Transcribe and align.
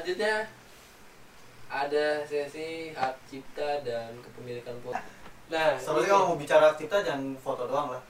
selanjutnya 0.00 0.48
ada 1.68 2.24
sesi 2.24 2.88
hak 2.96 3.20
cipta 3.28 3.84
dan 3.84 4.16
kepemilikan 4.24 4.72
foto. 4.80 4.96
Nah, 5.52 5.76
Sebenarnya 5.76 6.08
kalau 6.16 6.24
mau 6.32 6.38
bicara 6.40 6.72
cipta 6.72 7.04
jangan 7.04 7.36
foto 7.36 7.68
doang 7.68 7.92
lah. 7.92 8.02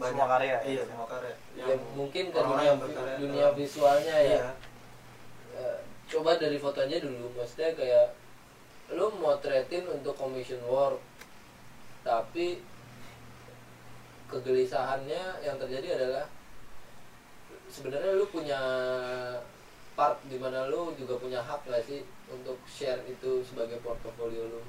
Semua 0.00 0.26
karya. 0.32 0.56
Iya, 0.64 0.82
semua 0.88 1.04
karya. 1.04 1.34
ya, 1.60 1.76
mungkin 1.92 2.32
ke 2.32 2.38
dunia 2.40 2.72
yang 2.72 2.80
berkarya 2.80 3.14
dunia 3.20 3.44
dalam- 3.52 3.56
visualnya 3.60 4.16
ya. 4.16 4.32
Iya. 4.32 4.50
Eh, 5.60 5.78
coba 6.08 6.40
dari 6.40 6.56
fotonya 6.56 6.98
dulu, 7.04 7.36
maksudnya 7.36 7.76
kayak 7.76 8.16
lu 8.96 9.12
motretin 9.20 9.84
untuk 9.84 10.16
commission 10.16 10.64
work, 10.64 10.98
tapi 12.00 12.64
kegelisahannya 14.32 15.44
yang 15.44 15.60
terjadi 15.60 16.00
adalah 16.00 16.24
sebenarnya 17.68 18.16
lu 18.16 18.24
punya 18.32 18.58
part 20.00 20.16
di 20.32 20.40
mana 20.40 20.72
lu 20.72 20.96
juga 20.96 21.20
punya 21.20 21.44
hak 21.44 21.68
gak 21.68 21.84
sih 21.84 22.00
untuk 22.32 22.56
share 22.64 23.04
itu 23.04 23.44
sebagai 23.44 23.76
portofolio 23.84 24.48
lu 24.48 24.64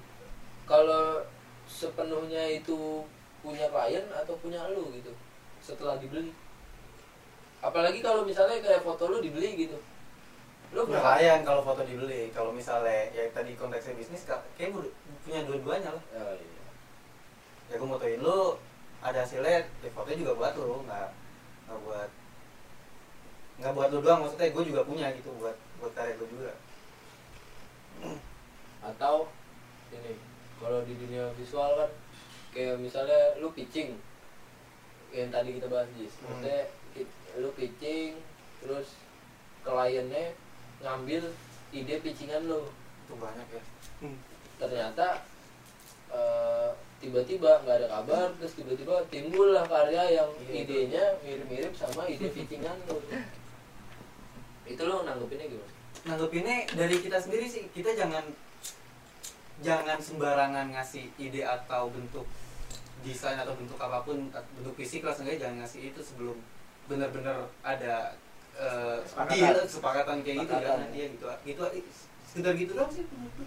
kalau 0.67 1.23
sepenuhnya 1.63 2.59
itu 2.59 3.07
punya 3.39 3.71
klien 3.71 4.03
atau 4.11 4.35
punya 4.43 4.59
lu 4.75 4.91
gitu 4.91 5.15
setelah 5.63 5.95
dibeli 6.03 6.35
apalagi 7.63 8.03
kalau 8.03 8.27
misalnya 8.27 8.59
kayak 8.59 8.83
foto 8.83 9.07
lu 9.07 9.23
dibeli 9.23 9.55
gitu 9.55 9.79
lu 10.71 10.87
berhak 10.87 11.19
klien 11.19 11.39
kalau 11.43 11.59
foto 11.67 11.83
dibeli. 11.83 12.31
Kalau 12.31 12.55
misalnya 12.55 13.11
ya 13.11 13.27
tadi 13.35 13.59
konteksnya 13.59 13.91
bisnis 13.91 14.23
ka- 14.23 14.39
kayak 14.55 14.71
punya 15.19 15.43
dua-duanya 15.43 15.91
lah. 15.91 16.03
Oh, 16.15 16.31
iya. 16.31 16.63
Ya 17.67 17.75
gue 17.75 17.87
motoin 17.87 18.23
lu 18.23 18.55
ada 19.03 19.19
hasilnya, 19.19 19.67
ya 19.83 19.89
fotonya 19.91 20.23
juga 20.23 20.39
buat 20.39 20.55
lu, 20.55 20.79
nggak 20.87 21.07
nggak 21.67 21.79
buat 21.83 22.09
nggak 23.71 23.79
buat 23.79 23.89
lu 23.89 23.99
doang 24.01 24.19
maksudnya 24.21 24.51
gue 24.51 24.63
juga 24.65 24.81
punya 24.83 25.07
gitu 25.13 25.31
buat 25.39 25.55
buat 25.79 25.95
karya 25.95 26.13
gue 26.13 26.27
juga. 26.27 26.51
atau 28.81 29.29
ini 29.91 30.17
kalau 30.57 30.83
di 30.83 30.93
dunia 30.93 31.31
visual 31.33 31.71
kan 31.77 31.91
kayak 32.51 32.75
misalnya 32.77 33.37
lu 33.37 33.47
pitching 33.51 33.95
yang 35.09 35.29
tadi 35.29 35.55
kita 35.55 35.67
bahas 35.67 35.87
Jis 35.95 36.11
Hmm. 36.17 36.35
maksudnya 36.35 36.59
lu 37.37 37.49
pitching 37.53 38.19
terus 38.59 38.91
kliennya 39.61 40.35
ngambil 40.79 41.31
ide 41.71 41.95
pitchingan 41.99 42.43
lu 42.43 42.67
Itu 43.01 43.15
banyak 43.15 43.47
ya. 43.47 43.63
ternyata 44.57 45.07
eh, 46.09 46.69
tiba-tiba 46.97 47.61
nggak 47.61 47.77
ada 47.77 47.87
kabar 47.89 48.27
terus 48.35 48.53
tiba-tiba 48.53 48.99
timbul 49.07 49.51
lah 49.51 49.63
karya 49.63 50.17
yang 50.17 50.29
Iya, 50.41 50.53
idenya 50.59 51.05
mirip-mirip 51.21 51.73
sama 51.73 52.03
ide 52.05 52.27
pitchingan 52.27 52.75
lu 52.85 52.97
itu 54.71 54.81
lo 54.81 55.03
nanggepinnya 55.03 55.47
gimana? 55.47 55.71
nanggepinnya 56.03 56.55
dari 56.71 56.95
kita 56.97 57.17
sendiri 57.17 57.45
sih 57.45 57.63
kita 57.69 57.93
jangan 57.93 58.23
jangan 59.59 59.97
sembarangan 59.97 60.73
ngasih 60.73 61.05
ide 61.15 61.43
atau 61.43 61.87
bentuk 61.87 62.25
desain 63.01 63.35
atau 63.35 63.53
bentuk 63.53 63.77
apa 63.77 64.01
pun 64.01 64.29
bentuk 64.29 64.73
fisik 64.75 65.01
lah 65.01 65.13
seenggaknya 65.13 65.41
jangan 65.43 65.57
ngasih 65.61 65.81
itu 65.87 66.01
sebelum 66.01 66.37
benar-benar 66.85 67.45
ada 67.61 68.17
eh, 68.53 68.97
Kesepakatan. 68.99 69.37
deal, 69.37 69.57
kesepakatan 69.63 70.17
kayak 70.21 70.37
gitu 70.39 70.53
kan 70.55 70.79
iya 70.91 71.05
gitu 71.07 71.25
gitu 71.45 71.61
sekedar 72.25 72.53
gitu 72.55 72.71
doang 72.73 72.89
sih 72.89 73.05
menurutku. 73.05 73.43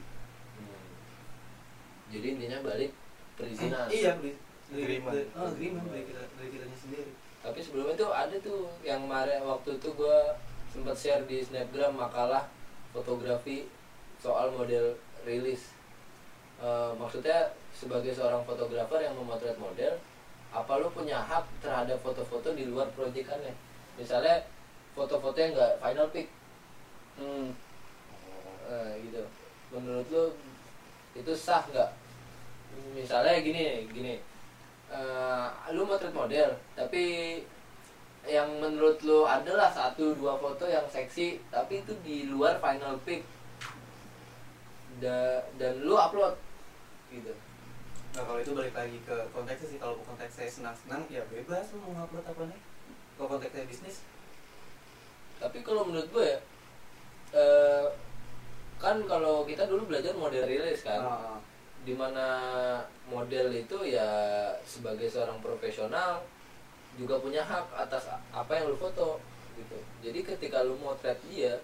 jadi 2.08 2.26
intinya 2.30 2.58
balik 2.62 2.90
perizinan 3.34 3.86
iya 3.90 4.14
beli 4.14 4.32
dari 4.64 4.80
Agreement. 4.80 5.12
dari- 5.12 5.30
oh, 5.34 5.46
agreement 5.48 5.86
dari 5.88 6.04
kita 6.04 6.22
dari 6.34 6.48
kitanya 6.50 6.78
sendiri 6.78 7.10
tapi 7.40 7.58
sebelumnya 7.60 7.94
tuh 7.94 8.10
ada 8.10 8.36
tuh 8.40 8.70
yang 8.80 9.04
kemarin 9.04 9.42
waktu 9.42 9.70
itu 9.76 9.88
gue 9.92 10.18
sempat 10.74 10.98
share 10.98 11.22
di 11.30 11.38
snapgram 11.38 11.94
makalah 11.94 12.50
fotografi 12.90 13.70
soal 14.18 14.50
model 14.50 14.98
rilis. 15.22 15.70
Eh, 16.58 16.90
maksudnya 16.98 17.54
sebagai 17.70 18.10
seorang 18.10 18.42
fotografer 18.42 19.06
yang 19.06 19.14
memotret 19.14 19.54
model 19.54 19.94
apa 20.50 20.82
lu 20.82 20.90
punya 20.90 21.22
hak 21.22 21.46
terhadap 21.62 21.98
foto-foto 22.02 22.50
di 22.58 22.66
luar 22.66 22.90
proyekannya? 22.98 23.54
Misalnya 23.94 24.42
foto-foto 24.98 25.38
yang 25.38 25.54
enggak 25.54 25.78
final 25.78 26.10
pick. 26.10 26.26
Hmm. 27.22 27.54
Eh, 28.66 28.90
gitu. 29.06 29.22
Menurut 29.70 30.06
lu 30.10 30.24
itu 31.14 31.32
sah 31.38 31.62
nggak? 31.70 31.90
Misalnya 32.98 33.38
gini 33.38 33.86
gini. 33.94 34.14
Eh, 34.90 35.48
lu 35.70 35.86
motret 35.86 36.10
model 36.10 36.50
tapi 36.74 37.02
yang 38.24 38.48
menurut 38.56 38.96
lu 39.04 39.28
adalah 39.28 39.68
satu 39.68 40.16
dua 40.16 40.40
foto 40.40 40.64
yang 40.64 40.84
seksi 40.88 41.40
tapi 41.52 41.84
itu 41.84 41.92
di 42.00 42.28
luar 42.28 42.56
final 42.60 42.96
pick. 43.04 43.24
Da, 45.02 45.42
dan 45.58 45.82
lu 45.82 45.98
upload 45.98 46.38
gitu. 47.10 47.34
Nah 48.14 48.22
kalau 48.22 48.38
itu 48.38 48.54
balik 48.54 48.72
lagi 48.72 48.98
ke 49.02 49.16
konteksnya 49.34 49.68
sih. 49.74 49.78
Kalau 49.82 49.98
konteksnya 50.06 50.46
senang-senang 50.46 51.02
ya 51.10 51.20
bebas 51.28 51.74
lu 51.74 51.82
mau 51.84 52.04
ngupload 52.04 52.24
apa 52.24 52.42
nih. 52.48 52.60
Kalau 53.18 53.28
konteksnya 53.36 53.66
bisnis. 53.66 54.06
Tapi 55.42 55.60
kalau 55.66 55.84
menurut 55.84 56.08
gue 56.14 56.24
ya 56.24 56.38
eh, 57.34 57.86
kan 58.78 59.02
kalau 59.08 59.42
kita 59.44 59.66
dulu 59.66 59.90
belajar 59.90 60.14
model 60.14 60.44
rilis 60.46 60.84
kan 60.86 61.02
Ah, 61.02 61.36
di 61.84 61.92
mana 61.92 62.26
model 63.10 63.52
itu 63.52 63.76
ya 63.84 64.08
sebagai 64.64 65.10
seorang 65.10 65.42
profesional 65.44 66.24
juga 66.94 67.18
punya 67.18 67.42
hak 67.42 67.74
atas 67.74 68.06
apa 68.30 68.52
yang 68.54 68.70
lu 68.70 68.78
foto 68.78 69.18
gitu. 69.58 69.78
Jadi 70.02 70.20
ketika 70.22 70.62
lu 70.62 70.78
motret 70.78 71.18
dia 71.30 71.58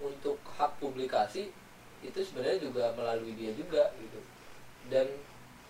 untuk 0.00 0.36
hak 0.44 0.76
publikasi 0.76 1.52
itu 2.04 2.18
sebenarnya 2.20 2.60
juga 2.60 2.92
melalui 2.96 3.32
dia 3.32 3.52
juga 3.56 3.92
gitu. 3.96 4.20
Dan 4.92 5.08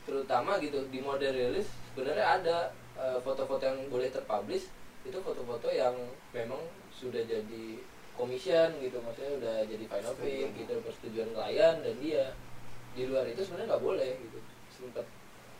terutama 0.06 0.58
gitu 0.62 0.86
di 0.90 1.02
model 1.02 1.34
rilis 1.34 1.66
sebenarnya 1.90 2.26
ada 2.42 2.56
eh, 2.98 3.18
foto-foto 3.22 3.62
yang 3.62 3.78
boleh 3.90 4.10
terpublish 4.10 4.70
itu 5.06 5.18
foto-foto 5.22 5.70
yang 5.70 5.94
memang 6.34 6.58
sudah 6.90 7.22
jadi 7.22 7.78
commission 8.18 8.74
gitu. 8.82 8.98
Maksudnya 9.02 9.32
udah 9.38 9.56
jadi 9.70 9.84
final 9.86 10.14
pick 10.18 10.50
gitu 10.58 10.74
persetujuan 10.82 11.30
klien 11.34 11.76
dan 11.82 11.96
dia. 12.02 12.26
Di 12.96 13.04
luar 13.04 13.28
itu 13.28 13.44
sebenarnya 13.44 13.76
nggak 13.76 13.84
boleh 13.84 14.10
gitu. 14.18 14.38
Sempet 14.72 15.06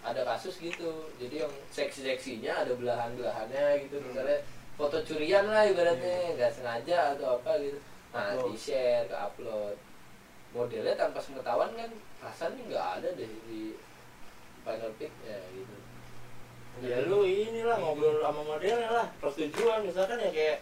ada 0.03 0.21
kasus 0.25 0.59
gitu. 0.61 1.09
Jadi 1.17 1.45
yang 1.47 1.53
seksi-seksinya 1.73 2.67
ada 2.67 2.73
belahan-belahannya 2.75 3.87
gitu. 3.89 3.97
Hmm. 4.01 4.07
misalnya 4.13 4.39
foto 4.77 5.01
curian 5.09 5.49
lah 5.49 5.65
ibaratnya 5.65 6.37
nggak 6.37 6.53
sengaja 6.53 7.17
atau 7.17 7.41
apa 7.41 7.57
gitu. 7.63 7.79
Nah 8.13 8.37
Upload. 8.37 8.53
di 8.53 8.55
share 8.57 9.05
ke 9.09 9.17
upload 9.17 9.77
modelnya 10.57 10.95
tanpa 10.97 11.21
pengetahuan 11.21 11.69
kan 11.77 11.91
rasanya 12.25 12.61
nggak 12.65 12.87
ada 13.01 13.09
deh 13.13 13.31
di 13.49 13.77
final 14.65 14.93
pick 14.97 15.13
ya 15.25 15.39
gitu. 15.53 15.77
Ya 16.85 17.01
lu 17.09 17.25
inilah 17.25 17.77
ngobrol 17.81 18.21
sama 18.21 18.41
modelnya 18.45 18.89
lah. 18.89 19.07
Persetujuan 19.21 19.85
misalkan 19.85 20.21
ya 20.21 20.31
kayak 20.33 20.59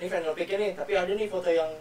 ini 0.00 0.06
final 0.06 0.32
pick 0.36 0.48
nih 0.52 0.72
tapi 0.76 0.92
ada 0.96 1.12
nih 1.12 1.28
foto 1.28 1.48
yang 1.48 1.72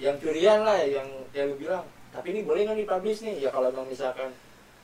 yang 0.00 0.16
curian 0.18 0.62
lah 0.66 0.78
yang 0.82 1.06
yang 1.34 1.50
lu 1.50 1.56
bilang. 1.58 1.84
Tapi 2.12 2.36
ini 2.36 2.40
boleh 2.44 2.68
nggak 2.68 2.78
dipublish 2.84 3.24
nih? 3.24 3.48
Ya 3.48 3.50
kalau 3.50 3.72
emang 3.72 3.88
misalkan 3.88 4.30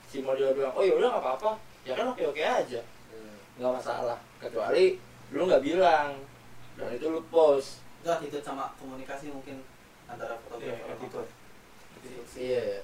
si 0.09 0.19
model 0.19 0.51
bilang 0.53 0.73
oh 0.73 0.81
ya 0.81 0.97
udah 0.97 1.09
nggak 1.13 1.23
apa-apa 1.23 1.51
ya 1.85 1.93
kan 1.93 2.07
oke 2.09 2.23
oke 2.25 2.41
aja 2.43 2.81
Hmm. 3.09 3.37
nggak 3.57 3.73
masalah 3.73 4.19
kecuali 4.37 5.01
lu 5.31 5.45
nggak 5.45 5.61
bilang 5.61 6.17
dan 6.77 6.89
itu 6.93 7.09
lu 7.09 7.21
post 7.29 7.81
itu 7.99 8.09
attitude 8.09 8.41
sama 8.41 8.71
komunikasi 8.77 9.29
mungkin 9.29 9.61
antara 10.05 10.39
fotografer 10.39 10.73
Iya, 10.73 10.81
sama 10.81 10.95
attitude. 10.95 11.29
Attitude 11.99 12.27
sih. 12.31 12.41
Iya, 12.49 12.61
ya. 12.63 12.81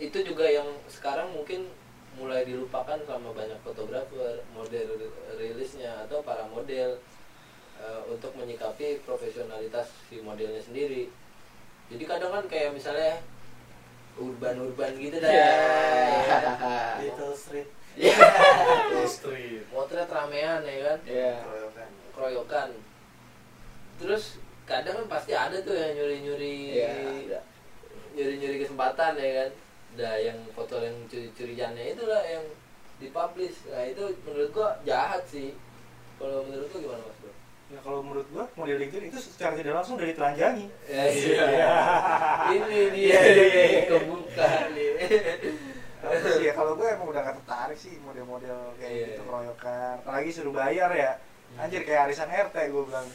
itu 0.00 0.18
juga 0.24 0.46
yang 0.48 0.66
sekarang 0.88 1.30
mungkin 1.30 1.68
mulai 2.14 2.42
dilupakan 2.42 2.98
sama 3.04 3.30
banyak 3.30 3.58
fotografer, 3.60 4.42
model 4.50 4.86
rilisnya 5.34 6.06
atau 6.06 6.22
para 6.22 6.46
model 6.46 6.98
eh, 7.76 8.00
untuk 8.08 8.32
menyikapi 8.34 9.02
profesionalitas 9.02 9.90
si 10.08 10.18
modelnya 10.18 10.58
sendiri. 10.58 11.10
Jadi 11.90 12.04
kadang 12.06 12.32
kan 12.32 12.44
kayak 12.46 12.72
misalnya 12.72 13.20
urban-urban 14.16 14.92
gitu 14.96 15.16
dah. 15.18 15.30
Iya. 15.30 15.52
Little 17.02 17.34
street 17.34 17.68
Iya. 17.94 18.14
street 19.06 19.70
Motret 19.70 20.10
ramean 20.10 20.66
ya 20.66 20.76
kan, 20.82 20.98
ya 21.06 21.32
keroyokan 21.42 21.88
keroyokan. 22.10 22.68
Terus 24.02 24.24
kadang 24.64 25.04
kan 25.04 25.06
pasti 25.06 25.30
ada 25.30 25.60
tuh 25.60 25.76
yang 25.76 25.92
nyuri-nyuri 25.94 26.56
ada. 26.80 27.38
nyuri-nyuri 28.16 28.56
kesempatan 28.64 29.12
ya 29.14 29.30
kan 29.44 29.50
nah 29.94 30.14
yang 30.18 30.34
foto 30.50 30.82
yang 30.82 30.96
curi-curiannya 31.06 31.94
itulah 31.94 32.18
yang 32.26 32.42
dipublish 32.98 33.62
nah 33.70 33.84
itu 33.86 34.02
menurut 34.26 34.50
gua 34.50 34.74
jahat 34.82 35.22
sih 35.28 35.54
kalau 36.18 36.42
menurut 36.48 36.66
gua 36.72 36.80
gimana 36.82 37.02
mas 37.04 37.13
bro? 37.13 37.13
Ya 37.74 37.80
kalau 37.82 38.00
menurut 38.06 38.26
gua 38.30 38.46
model 38.54 38.78
LinkedIn 38.78 39.10
itu 39.10 39.18
secara 39.18 39.58
tidak 39.58 39.74
langsung 39.82 39.98
dari 39.98 40.14
telanjangi. 40.14 40.66
Ya, 40.86 41.02
iya. 41.10 41.46
ini 42.54 42.78
dia 42.94 43.18
Iya, 43.18 43.20
iya, 43.26 43.44
iya. 43.50 43.82
kebuka 43.90 44.50
nih. 44.70 44.90
Ya 46.44 46.52
kalau 46.52 46.76
gue 46.76 46.84
emang 46.86 47.08
udah 47.10 47.20
gak 47.24 47.36
tertarik 47.42 47.78
sih 47.80 47.96
model-model 48.04 48.76
kayak 48.78 48.92
Iya. 48.92 49.06
gitu 49.10 49.22
keroyokan. 49.26 49.94
Apalagi 50.04 50.30
suruh 50.30 50.54
bayar 50.54 50.90
ya. 50.94 51.12
Anjir 51.58 51.82
kayak 51.82 52.06
arisan 52.06 52.30
RT 52.30 52.56
gue 52.70 52.82
bilang. 52.86 53.08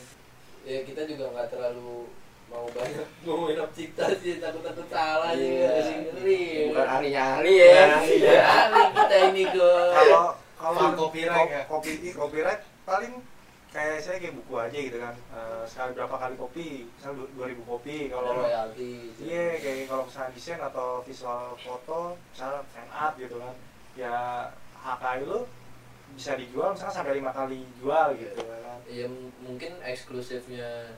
Ya 0.68 0.80
kita 0.84 1.08
juga 1.08 1.32
nggak 1.32 1.48
terlalu 1.56 2.10
mau 2.50 2.66
banyak 2.74 3.06
mau 3.30 3.46
minum 3.46 3.70
cipta 3.78 4.10
sih 4.18 4.42
takut 4.42 4.66
takut 4.66 4.90
salah 4.90 5.38
sih 5.38 5.48
ngeri 5.54 5.94
ngeri. 6.10 6.44
Bukan 6.74 6.88
ahli-ahli 6.90 7.54
ya. 7.62 8.02
Iya, 8.02 8.42
ahli 8.42 8.82
kita 8.92 9.18
ini 9.32 9.44
kok 9.54 9.86
kalau 9.94 10.24
kalau 10.60 11.14
ya? 11.16 11.64
kopi 11.70 12.10
copyright 12.12 12.62
paling 12.84 13.22
kayak 13.70 14.02
saya 14.02 14.18
kayak 14.18 14.34
buku 14.34 14.54
aja 14.58 14.78
gitu 14.82 14.98
kan. 14.98 15.14
Eh, 15.14 15.64
sekali 15.70 15.94
berapa 15.94 16.16
kali 16.18 16.36
kopi 16.36 16.68
misal 16.90 17.14
du- 17.14 17.30
2000 17.38 17.62
kopi 17.64 18.10
kalau 18.10 18.42
royalti 18.42 19.14
iya 19.22 19.62
kayak 19.62 19.86
kalau 19.86 20.04
misalnya 20.10 20.34
desain 20.34 20.58
atau 20.58 21.06
visual 21.06 21.54
foto 21.56 22.18
misalnya 22.34 22.62
fan 22.74 22.90
art 22.90 23.14
gitu 23.16 23.38
kan. 23.38 23.54
Ya 23.94 24.16
HKI 24.80 25.22
lu 25.30 25.46
bisa 26.18 26.34
dijual 26.34 26.74
misalnya 26.74 26.96
sampai 26.98 27.22
lima 27.22 27.30
kali 27.30 27.62
jual 27.78 28.08
gitu 28.18 28.42
kan. 28.42 28.80
Ya 28.90 29.06
mungkin 29.46 29.78
eksklusifnya 29.86 30.98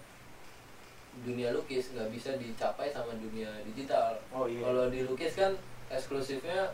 dunia 1.27 1.51
lukis 1.51 1.91
nggak 1.91 2.07
bisa 2.07 2.39
dicapai 2.39 2.88
sama 2.88 3.12
dunia 3.19 3.51
digital. 3.67 4.15
Oh 4.31 4.47
iya. 4.47 4.63
Kalau 4.63 4.88
di 4.88 5.03
lukis 5.03 5.35
kan 5.35 5.51
eksklusifnya 5.91 6.71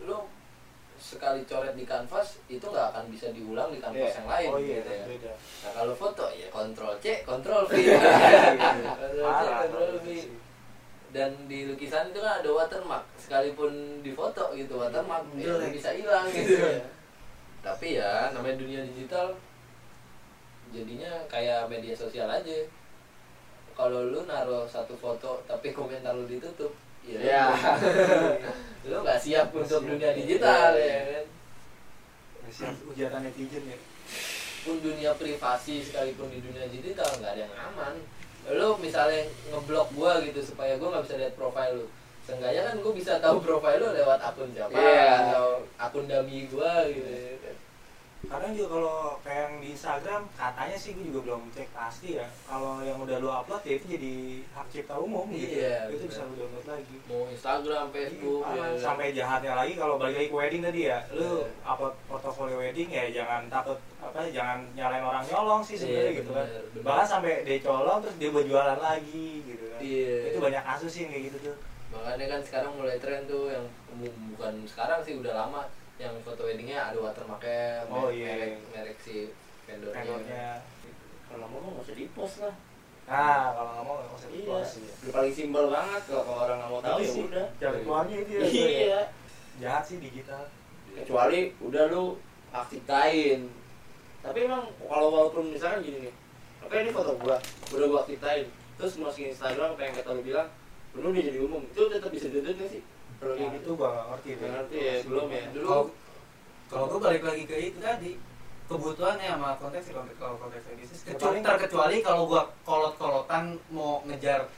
lu 0.00 0.24
sekali 1.04 1.44
coret 1.44 1.74
di 1.74 1.84
kanvas 1.84 2.40
itu 2.46 2.64
nggak 2.64 2.86
akan 2.90 3.04
bisa 3.06 3.28
diulang 3.28 3.68
di 3.68 3.76
kanvas 3.76 4.08
Iya. 4.08 4.16
yang 4.16 4.28
lain 4.30 4.48
oh 4.48 4.58
iya 4.58 4.76
gitu 4.78 4.90
ya. 4.90 5.04
beda. 5.06 5.32
Nah 5.36 5.70
kalau 5.74 5.92
foto 5.92 6.24
ya 6.32 6.48
kontrol 6.48 6.96
C 6.98 7.06
kontrol 7.22 7.62
V. 7.66 7.72
Iya, 7.76 8.00
Kontrol 8.96 9.12
C, 9.12 9.20
Parah, 9.20 9.60
kontrol 9.60 9.84
kalau 9.84 10.00
V. 10.00 10.08
sih. 10.08 10.22
dan 11.10 11.30
di 11.44 11.58
lukisan 11.64 12.08
itu 12.08 12.18
kan 12.18 12.40
ada 12.40 12.50
watermark. 12.50 13.04
Sekalipun 13.14 13.70
di 14.00 14.10
foto 14.10 14.50
gitu 14.52 14.74
watermark 14.74 15.28
ya 15.34 15.44
Jelek. 15.44 15.58
nggak 15.60 15.72
bisa 15.74 15.90
hilang 15.92 16.24
gitu 16.26 16.56
tapi 17.60 17.96
ya 17.96 18.28
namanya 18.30 18.56
dunia 18.58 18.80
digital 18.84 19.32
jadinya 20.68 21.08
kayak 21.26 21.64
media 21.66 21.92
sosial 21.92 22.26
aja. 22.26 22.52
Kalau 23.72 24.06
lu 24.06 24.22
naruh 24.24 24.64
satu 24.64 24.94
foto 24.94 25.42
tapi 25.44 25.70
komentar 25.70 26.12
lu 26.12 26.24
ditutup 26.24 26.70
ya 27.04 27.20
Ya. 27.20 27.44
lu 28.86 29.00
nggak 29.00 29.16
siap 29.18 29.48
untuk 29.50 29.80
Siap. 29.80 29.88
dunia 29.88 30.10
digital 30.12 30.72
Iya. 30.72 30.84
ya 30.86 31.02
kan 31.06 31.24
siap 32.46 32.76
hujatan 32.84 33.20
netizen 33.22 33.64
ya 33.64 33.78
pun 34.60 34.76
dunia 34.78 35.10
privasi 35.12 35.80
sekalipun 35.80 36.28
di 36.28 36.40
dunia 36.40 36.64
digital 36.66 37.08
nggak 37.14 37.32
ada 37.32 37.42
yang 37.42 37.54
aman 37.54 37.94
lu 38.46 38.76
misalnya 38.76 39.24
ngeblok 39.48 39.88
gua 39.92 40.20
gitu 40.20 40.40
supaya 40.42 40.76
gua 40.76 40.92
nggak 40.92 41.04
bisa 41.04 41.16
lihat 41.16 41.34
profile 41.34 41.74
lu 41.74 41.86
seenggaknya 42.22 42.62
kan 42.62 42.76
gua 42.78 42.92
bisa 42.92 43.12
tahu 43.18 43.40
profile 43.46 43.78
lu 43.78 43.88
lewat 43.90 44.20
akun 44.22 44.48
siapa 44.50 44.72
Iya. 44.72 45.08
atau 45.26 45.46
akun 45.76 46.04
dummy 46.04 46.44
gua 46.46 46.84
gitu 46.86 47.08
ya 47.08 47.36
kan. 47.40 47.56
Kadang 48.24 48.52
juga 48.52 48.68
kalau 48.72 48.96
kayak 49.20 49.40
yang 49.40 49.54
di 49.58 49.68
Instagram 49.70 50.22
katanya 50.32 50.76
sih 50.76 50.90
gue 50.92 51.04
juga 51.06 51.20
belum 51.24 51.42
cek 51.50 51.68
pasti 51.70 52.08
ya. 52.14 52.26
Kalau 52.44 52.80
yang 52.80 52.98
udah 52.98 53.16
lu 53.18 53.28
upload 53.28 53.62
ya 53.62 53.74
itu 53.74 53.86
jadi 53.90 54.14
hak 54.50 54.66
cipta 54.68 54.94
umum 54.96 55.26
gitu. 55.28 55.58
Iya, 55.58 55.88
itu 55.88 55.96
benar. 55.98 56.08
bisa 56.08 56.20
lu 56.22 56.34
download 56.36 56.66
lagi. 56.66 56.94
Mau 57.04 57.22
Instagram 57.26 57.86
Facebook 57.88 58.42
Iya, 58.42 58.54
ya 58.54 58.62
kan. 58.64 58.72
sampai 58.78 59.06
jahatnya 59.10 59.52
lagi 59.54 59.72
kalau 59.74 59.94
balik 59.96 60.16
lagi 60.16 60.28
ke 60.28 60.36
wedding 60.36 60.62
tadi 60.62 60.80
ya. 60.84 60.98
Lu 61.10 61.28
Iya. 61.42 61.46
upload 61.64 61.94
portofolio 62.04 62.56
wedding 62.56 62.88
ya 62.88 63.04
jangan 63.10 63.42
takut 63.48 63.78
apa 63.98 64.20
jangan 64.28 64.58
nyalain 64.72 65.00
orang 65.00 65.24
nyolong 65.24 65.60
sih 65.60 65.74
sebenarnya 65.74 66.04
Iya, 66.06 66.18
gitu 66.18 66.30
kan. 66.30 66.46
bahkan 66.80 67.06
sampai 67.08 67.32
dia 67.42 67.56
colong 67.60 67.98
terus 68.00 68.16
dia 68.16 68.28
buat 68.28 68.44
jualan 68.44 68.78
lagi 68.78 69.28
gitu 69.42 69.64
kan. 69.66 69.80
Iya. 69.80 70.14
itu 70.28 70.38
banyak 70.38 70.62
kasus 70.62 70.90
sih 70.90 71.00
yang 71.02 71.12
kayak 71.12 71.24
gitu 71.28 71.38
tuh. 71.48 71.56
Makanya 71.90 72.26
kan 72.28 72.40
sekarang 72.42 72.72
mulai 72.74 72.96
tren 72.98 73.22
tuh 73.24 73.48
yang 73.48 73.64
umum 73.90 74.10
bukan 74.34 74.54
sekarang 74.66 74.98
sih 75.00 75.14
udah 75.14 75.30
lama 75.32 75.62
yang 75.94 76.14
foto 76.26 76.42
weddingnya 76.42 76.90
ada 76.90 76.98
watermarknya 76.98 77.86
Oh, 77.86 78.10
merek, 78.10 78.18
iya. 78.18 78.30
merek, 78.34 78.52
merek 78.74 78.98
si 78.98 79.30
vendornya. 79.64 80.02
Vendornya. 80.02 80.46
Kalau 81.30 81.46
ngomong 81.50 81.70
nggak 81.78 81.86
usah 81.86 81.96
di 81.96 82.04
post 82.12 82.36
lah. 82.42 82.54
Nah 83.04 83.44
kalau 83.52 83.70
nggak 83.70 83.84
mau 83.84 83.94
nggak 84.00 84.16
usah 84.16 84.30
iya. 84.32 84.36
di-post 84.40 84.70
sih 84.80 84.86
udah 85.04 85.12
paling 85.12 85.34
simpel 85.36 85.64
banget 85.68 86.02
kalau 86.08 86.22
kalau 86.24 86.40
orang 86.48 86.56
nggak 86.56 86.70
mau 86.72 86.80
tahu 86.80 86.98
ya 86.98 87.08
sih, 87.08 87.22
udah. 87.28 87.46
Jalan 87.60 87.80
keluarnya 87.84 88.16
itu 88.16 88.30
ya? 88.32 88.42
Iya. 88.48 89.00
Jahat 89.60 89.82
sih 89.86 89.96
digital. 90.00 90.42
Kecuali 90.94 91.38
udah 91.60 91.82
lu 91.90 92.04
aktifin 92.54 93.50
tapi 94.24 94.48
emang 94.48 94.64
kalau 94.88 95.08
walaupun 95.10 95.52
misalkan 95.52 95.84
gini 95.84 96.08
nih 96.08 96.14
oke 96.64 96.74
ini 96.80 96.90
foto 96.94 97.12
gua 97.20 97.36
udah 97.74 97.86
gua 97.90 98.00
aktifin 98.06 98.46
terus 98.78 98.96
masukin 98.96 99.34
Instagram 99.34 99.74
apa 99.76 99.82
yang 99.84 99.94
kata 100.00 100.10
lu 100.16 100.22
bilang 100.22 100.48
belum 100.94 101.10
dia 101.12 101.28
jadi 101.28 101.38
umum 101.42 101.66
itu 101.66 101.82
tetap 101.90 102.10
bisa 102.14 102.30
ditutup 102.30 102.54
nggak 102.56 102.70
sih 102.78 102.82
kalau 103.24 103.34
kayak 103.40 103.50
gitu 103.56 103.64
itu 103.64 103.70
gua 103.80 103.88
nggak 103.90 104.06
ngerti 104.12 104.28
Nggak 104.36 104.52
ngerti 104.52 104.76
ya, 104.76 104.94
belum 105.08 105.26
ya. 105.32 105.44
dulu 105.56 105.66
kalau 105.66 105.84
kalau 106.64 106.84
gue 106.90 107.00
balik 107.00 107.22
lagi 107.24 107.44
ke 107.48 107.56
itu 107.72 107.78
tadi 107.80 108.12
kebutuhannya 108.64 109.28
sama 109.28 109.50
konteks 109.60 109.86
kalau 110.16 110.36
konteks 110.40 110.64
bisnis 110.76 111.00
kecuali 111.04 111.38
terkecuali 111.40 111.96
kalau 112.00 112.22
gua 112.28 112.42
kolot-kolotan 112.64 113.56
mau 113.72 114.00
ngejar 114.08 114.48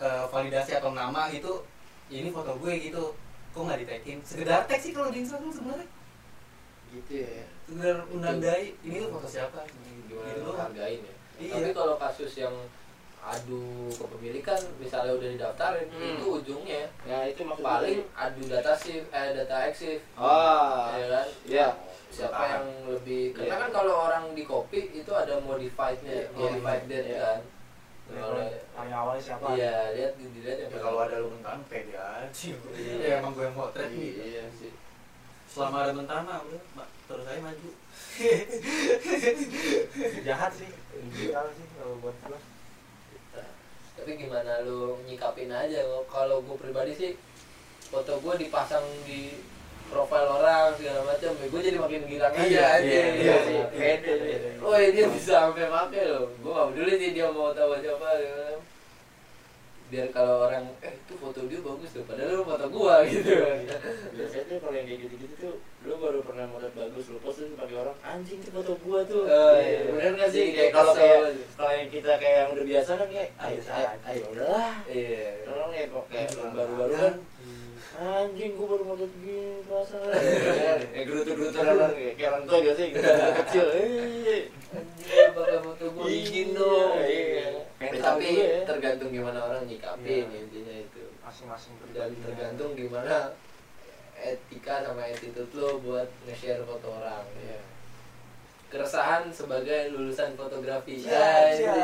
eh, 0.00 0.24
validasi 0.28 0.76
atau 0.76 0.90
nama 0.92 1.28
itu 1.32 1.64
ini 2.12 2.28
foto 2.28 2.52
gue 2.60 2.72
gitu. 2.76 3.16
Kok 3.52 3.68
nggak 3.68 3.80
ditekin 3.84 4.18
sekedar 4.24 4.64
teks 4.64 4.88
sih 4.88 4.92
kalau 4.96 5.12
di 5.12 5.24
Instagram 5.24 5.52
sebenarnya. 5.52 5.88
Gitu 6.92 7.12
ya. 7.24 7.44
Sekedar 7.68 7.96
menandai 8.08 8.76
ini 8.80 8.96
tuh 9.04 9.08
foto 9.12 9.28
siapa? 9.28 9.60
Gimana 10.08 10.28
gitu 10.32 10.40
lu 10.40 10.52
doang. 10.52 10.60
hargain 10.60 11.00
ya? 11.04 11.14
Iya. 11.40 11.52
tapi 11.56 11.70
kalau 11.72 11.94
kasus 12.00 12.32
yang 12.36 12.54
adu 13.22 13.62
kepemilikan 13.88 14.58
misalnya 14.76 15.14
udah 15.14 15.28
didaftarin 15.30 15.86
Hmm. 15.88 16.18
itu 16.18 16.26
ujungnya 16.36 16.82
ya 17.02 17.22
itu 17.24 17.40
maksud 17.40 17.62
paling 17.62 18.02
adu 18.12 18.42
data 18.44 18.74
shift 18.74 19.06
eh 19.08 19.30
data 19.32 19.56
exif 19.64 20.02
ah 20.14 20.90
ya 20.92 21.06
kan 21.08 21.26
iya 21.46 21.68
siapa 22.10 22.34
Paham. 22.34 22.50
yang 22.50 22.66
lebih 22.90 23.22
karena 23.32 23.46
Iya. 23.48 23.62
kan 23.62 23.70
kalau 23.72 23.94
orang 24.02 24.24
di 24.32 24.42
copy 24.42 24.80
itu 24.92 25.08
ada 25.08 25.38
modifiednya 25.38 26.12
Iya, 26.12 26.34
modified 26.34 26.82
iya. 26.82 26.90
date 26.90 27.06
Iya. 27.08 27.20
kan 27.22 27.40
kalau 28.12 28.42
paling 28.74 28.92
awalnya 28.92 29.22
siapa 29.22 29.46
iya 29.54 29.74
lihat 29.94 30.12
dilihat 30.18 30.58
ya 30.58 30.66
kalau 30.74 30.98
ada 31.00 31.16
lu 31.16 31.30
mentana 31.30 31.62
pede 31.66 31.94
aja 31.94 32.26
Iya. 32.74 32.94
ya 32.98 33.12
emang 33.16 33.32
gue 33.32 33.46
yang 33.46 33.54
motret 33.54 33.88
nih 33.88 34.12
iya 34.34 34.44
sih 34.52 34.74
selama 35.46 35.84
ada 35.84 35.92
mentana 35.92 36.42
udah 36.42 36.60
Mbak, 36.74 36.88
terus 37.06 37.24
saya 37.24 37.38
maju 37.38 37.68
jahat 40.22 40.52
sih 40.52 40.70
digital 41.06 41.46
sih 41.52 41.66
kalau 41.76 41.94
buat 42.00 42.16
gua 42.24 42.40
tapi 44.02 44.18
gimana 44.18 44.66
lu 44.66 44.98
nyikapin 45.06 45.46
aja 45.46 45.78
kalau 46.10 46.42
gue 46.42 46.58
pribadi 46.58 46.90
sih 46.90 47.10
foto 47.86 48.18
gue 48.18 48.34
dipasang 48.34 48.82
di 49.06 49.38
profil 49.86 50.26
orang 50.26 50.74
segala 50.74 51.06
macam 51.06 51.30
gue 51.38 51.60
jadi 51.62 51.78
makin 51.78 52.02
girang 52.10 52.34
aja 52.34 52.42
Iya, 52.42 52.64
aja 52.66 52.82
iya, 52.82 53.04
gitu 53.14 53.22
iya, 53.22 53.36
sih. 53.46 53.54
iya. 53.54 53.66
Pede, 53.70 54.12
pede. 54.18 54.48
oh 54.58 54.74
dia 54.74 55.06
bisa 55.06 55.32
sampai 55.46 55.70
pakai 55.70 56.02
loh 56.10 56.26
gue 56.34 56.50
gak 56.50 56.66
peduli 56.74 56.92
sih 56.98 57.10
dia 57.14 57.26
mau 57.30 57.54
tahu 57.54 57.78
siapa 57.78 58.08
gitu. 58.18 58.42
Biar 59.92 60.08
kalau 60.08 60.48
orang 60.48 60.64
eh 60.80 60.96
itu 60.96 61.12
foto 61.14 61.44
dia 61.44 61.60
bagus 61.60 61.92
tuh 61.92 62.00
padahal 62.08 62.32
lu 62.32 62.42
foto 62.42 62.64
gua 62.66 63.04
gitu. 63.04 63.28
biasanya 64.16 64.44
tuh 64.48 64.56
kalau 64.56 64.72
yang 64.72 64.88
kayak 64.88 65.00
gitu-gitu 65.04 65.34
tuh 65.36 65.54
lu 65.84 66.00
baru 66.00 66.24
pernah 66.24 66.48
model 66.48 66.72
bagus 66.72 67.12
lu 67.12 67.20
post 67.20 67.44
tuh 67.44 67.52
pakai 67.52 67.76
orang 67.76 67.96
anjing 68.00 68.40
tuh 68.40 68.56
foto 68.56 68.72
gua 68.80 69.04
tuh. 69.04 69.28
Oh, 69.28 69.52
Iya, 69.52 69.68
iya. 69.84 69.92
bener 69.92 70.10
nggak 70.16 70.30
sih? 70.32 70.44
Kayak 70.48 70.56
kayak 70.56 70.72
kalau 70.72 70.92
kayak 70.96 71.18
kalau 71.52 71.72
yang 71.76 71.90
kita 71.92 72.12
kayak 72.16 72.36
yang 72.38 72.50
udah 72.50 72.64
biasa 72.64 72.90
kan 72.96 73.08
kayak 73.12 73.28
ayo 73.36 73.58
ayo, 73.60 73.88
ayo 74.08 74.22
udahlah. 74.32 74.72
Iya 74.88 75.24
orang 75.46 75.70
ya 75.70 75.84
kok 75.86 76.04
kayak 76.08 76.24
Iya. 76.24 76.40
yang 76.40 76.52
baru-baru 76.56 76.94
kan. 76.96 77.14
Anjing 77.92 78.52
gua 78.56 78.66
baru 78.72 78.84
model 78.88 79.08
begini 79.12 79.60
pasang 79.68 80.04
eh 80.08 81.04
gerutu-gerutu 81.04 81.58
orang 81.60 81.92
kayak 81.92 82.14
kayak 82.16 82.30
orang 82.32 82.44
tua 82.48 82.58
gak 82.64 82.74
sih 82.74 82.88
gerutu 82.88 83.32
kecil 83.44 83.66
eh. 83.68 84.42
Anjir, 84.72 85.28
pakai 85.36 85.58
foto 85.60 85.84
gua 85.92 86.04
izin 86.08 86.48
dong. 86.56 86.96
iya 87.04 87.51
Ya, 87.92 88.02
tapi 88.02 88.24
juga 88.26 88.44
ya. 88.44 88.60
tergantung 88.64 89.10
gimana 89.12 89.38
orang 89.42 89.62
nyikapin 89.64 90.24
Iya. 90.26 90.38
intinya 90.40 90.74
itu. 90.80 91.02
Masing-masing 91.20 91.72
dan 91.76 91.82
pribadi 91.82 92.14
tergantung 92.20 92.70
gimana 92.72 93.16
etika 94.16 94.74
sama 94.82 95.02
attitude 95.04 95.52
lo 95.52 95.76
buat 95.80 96.08
nge-share 96.24 96.62
foto 96.62 96.88
orang. 96.88 97.26
Iya. 97.36 97.60
keresahan 98.72 99.28
sebagai 99.28 99.92
lulusan 99.92 100.32
fotografi. 100.32 101.04
Anjir. 101.04 101.60
siap. 101.60 101.76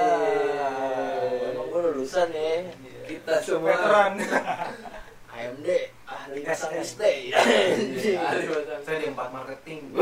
emang 1.52 1.68
gua 1.68 1.80
lulusan 1.92 2.32
ya. 2.32 2.64
Kita 3.04 3.44
semua 3.44 3.76
veteran 3.76 4.12
AMD 5.28 5.68
ahli 6.08 6.40
pasang 6.40 6.72
display 6.72 7.28
Ahli 7.36 8.08
pasang. 8.16 8.80
saya 8.80 9.04
di 9.04 9.12
empat 9.12 9.28
marketing. 9.28 9.92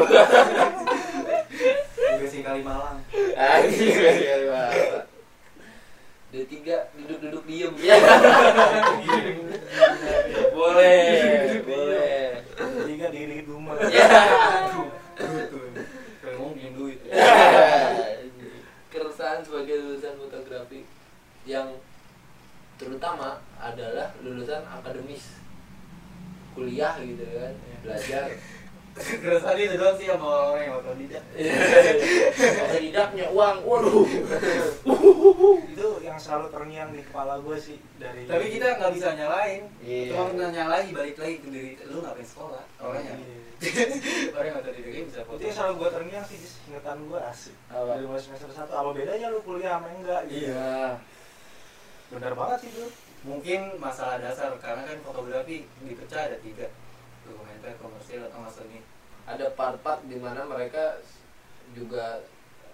Juga 2.06 2.26
sih 2.30 2.40
kali 2.40 2.62
Malang 2.62 3.02
kali 3.10 4.46
banget 4.46 5.15
D3 6.34 6.54
duduk-duduk 6.98 7.42
diem 7.46 7.72
Ya. 7.78 7.96
boleh, 10.56 11.62
boleh. 11.62 12.42
tiga 12.86 13.06
dikit-dikit 13.12 13.46
rumah 13.50 13.76
Ya. 13.88 14.08
Ngomong 16.26 16.52
bikin 16.58 16.72
duit 16.74 16.98
keresahan 18.96 19.44
sebagai 19.44 19.76
lulusan 19.80 20.16
fotografi 20.16 20.80
yang 21.44 21.68
terutama 22.80 23.40
adalah 23.60 24.12
lulusan 24.24 24.64
akademis 24.64 25.40
kuliah 26.56 26.96
gitu 27.04 27.24
kan 27.24 27.52
belajar 27.84 28.32
keresahan 28.96 29.60
itu 29.60 29.76
doang 29.76 29.96
sih 29.96 30.08
sama 30.08 30.24
orang 30.50 30.62
yang 30.64 30.74
otodidak 30.80 31.24
Otodidak 32.64 33.06
punya 33.12 33.28
uang, 33.28 33.56
waduh. 33.62 34.08
itu 35.68 35.88
yang 36.00 36.16
selalu 36.16 36.46
terngiang 36.48 36.88
di 36.90 37.04
kepala 37.04 37.36
gue 37.38 37.56
sih 37.56 37.76
dari 37.96 38.24
tapi 38.24 38.44
kita 38.50 38.80
nggak 38.80 38.92
bisa 38.92 39.08
nyalain 39.12 39.62
Iya. 39.84 40.10
cuma 40.10 40.32
kita 40.32 40.48
nyalain 40.50 40.86
balik 40.90 41.16
lagi 41.16 41.36
ke 41.38 41.48
diri 41.48 41.70
lu 41.86 42.00
ngapain 42.00 42.24
sekolah 42.24 42.64
orangnya 42.80 43.14
Iya. 43.20 43.38
orang 44.36 44.46
yang 44.46 44.58
otodidaknya 44.60 45.02
bisa 45.04 45.20
itu 45.20 45.28
foto 45.28 45.40
yang 45.40 45.54
selalu 45.54 45.74
gue 45.76 45.90
terngiang 45.92 46.24
sih 46.24 46.36
Jis. 46.36 46.54
ingetan 46.64 46.98
gue 47.04 47.20
asik 47.20 47.54
Apa? 47.68 47.92
dari 47.92 48.04
mulai 48.04 48.22
semester 48.22 48.50
satu 48.50 48.72
apa 48.72 48.90
bedanya 48.92 49.26
lu 49.28 49.40
kuliah 49.42 49.76
sama 49.76 49.88
enggak 49.92 50.20
gitu 50.28 50.48
Iya. 50.48 50.96
bener 52.06 52.32
banget 52.32 52.58
sih 52.64 52.70
tuh 52.72 52.88
mungkin 53.26 53.60
masalah 53.76 54.16
dasar 54.16 54.54
karena 54.56 54.86
kan 54.86 54.98
fotografi 55.02 55.66
dipecah 55.82 56.32
ada 56.32 56.38
tiga 56.40 56.70
dokumenter 57.26 57.72
komersil 57.76 58.20
atau 58.22 58.38
nggak 58.40 58.54
seni. 58.54 58.80
Ada 59.26 59.50
part-part 59.52 60.00
di 60.06 60.16
mana 60.16 60.42
mereka 60.42 61.02
juga 61.74 62.22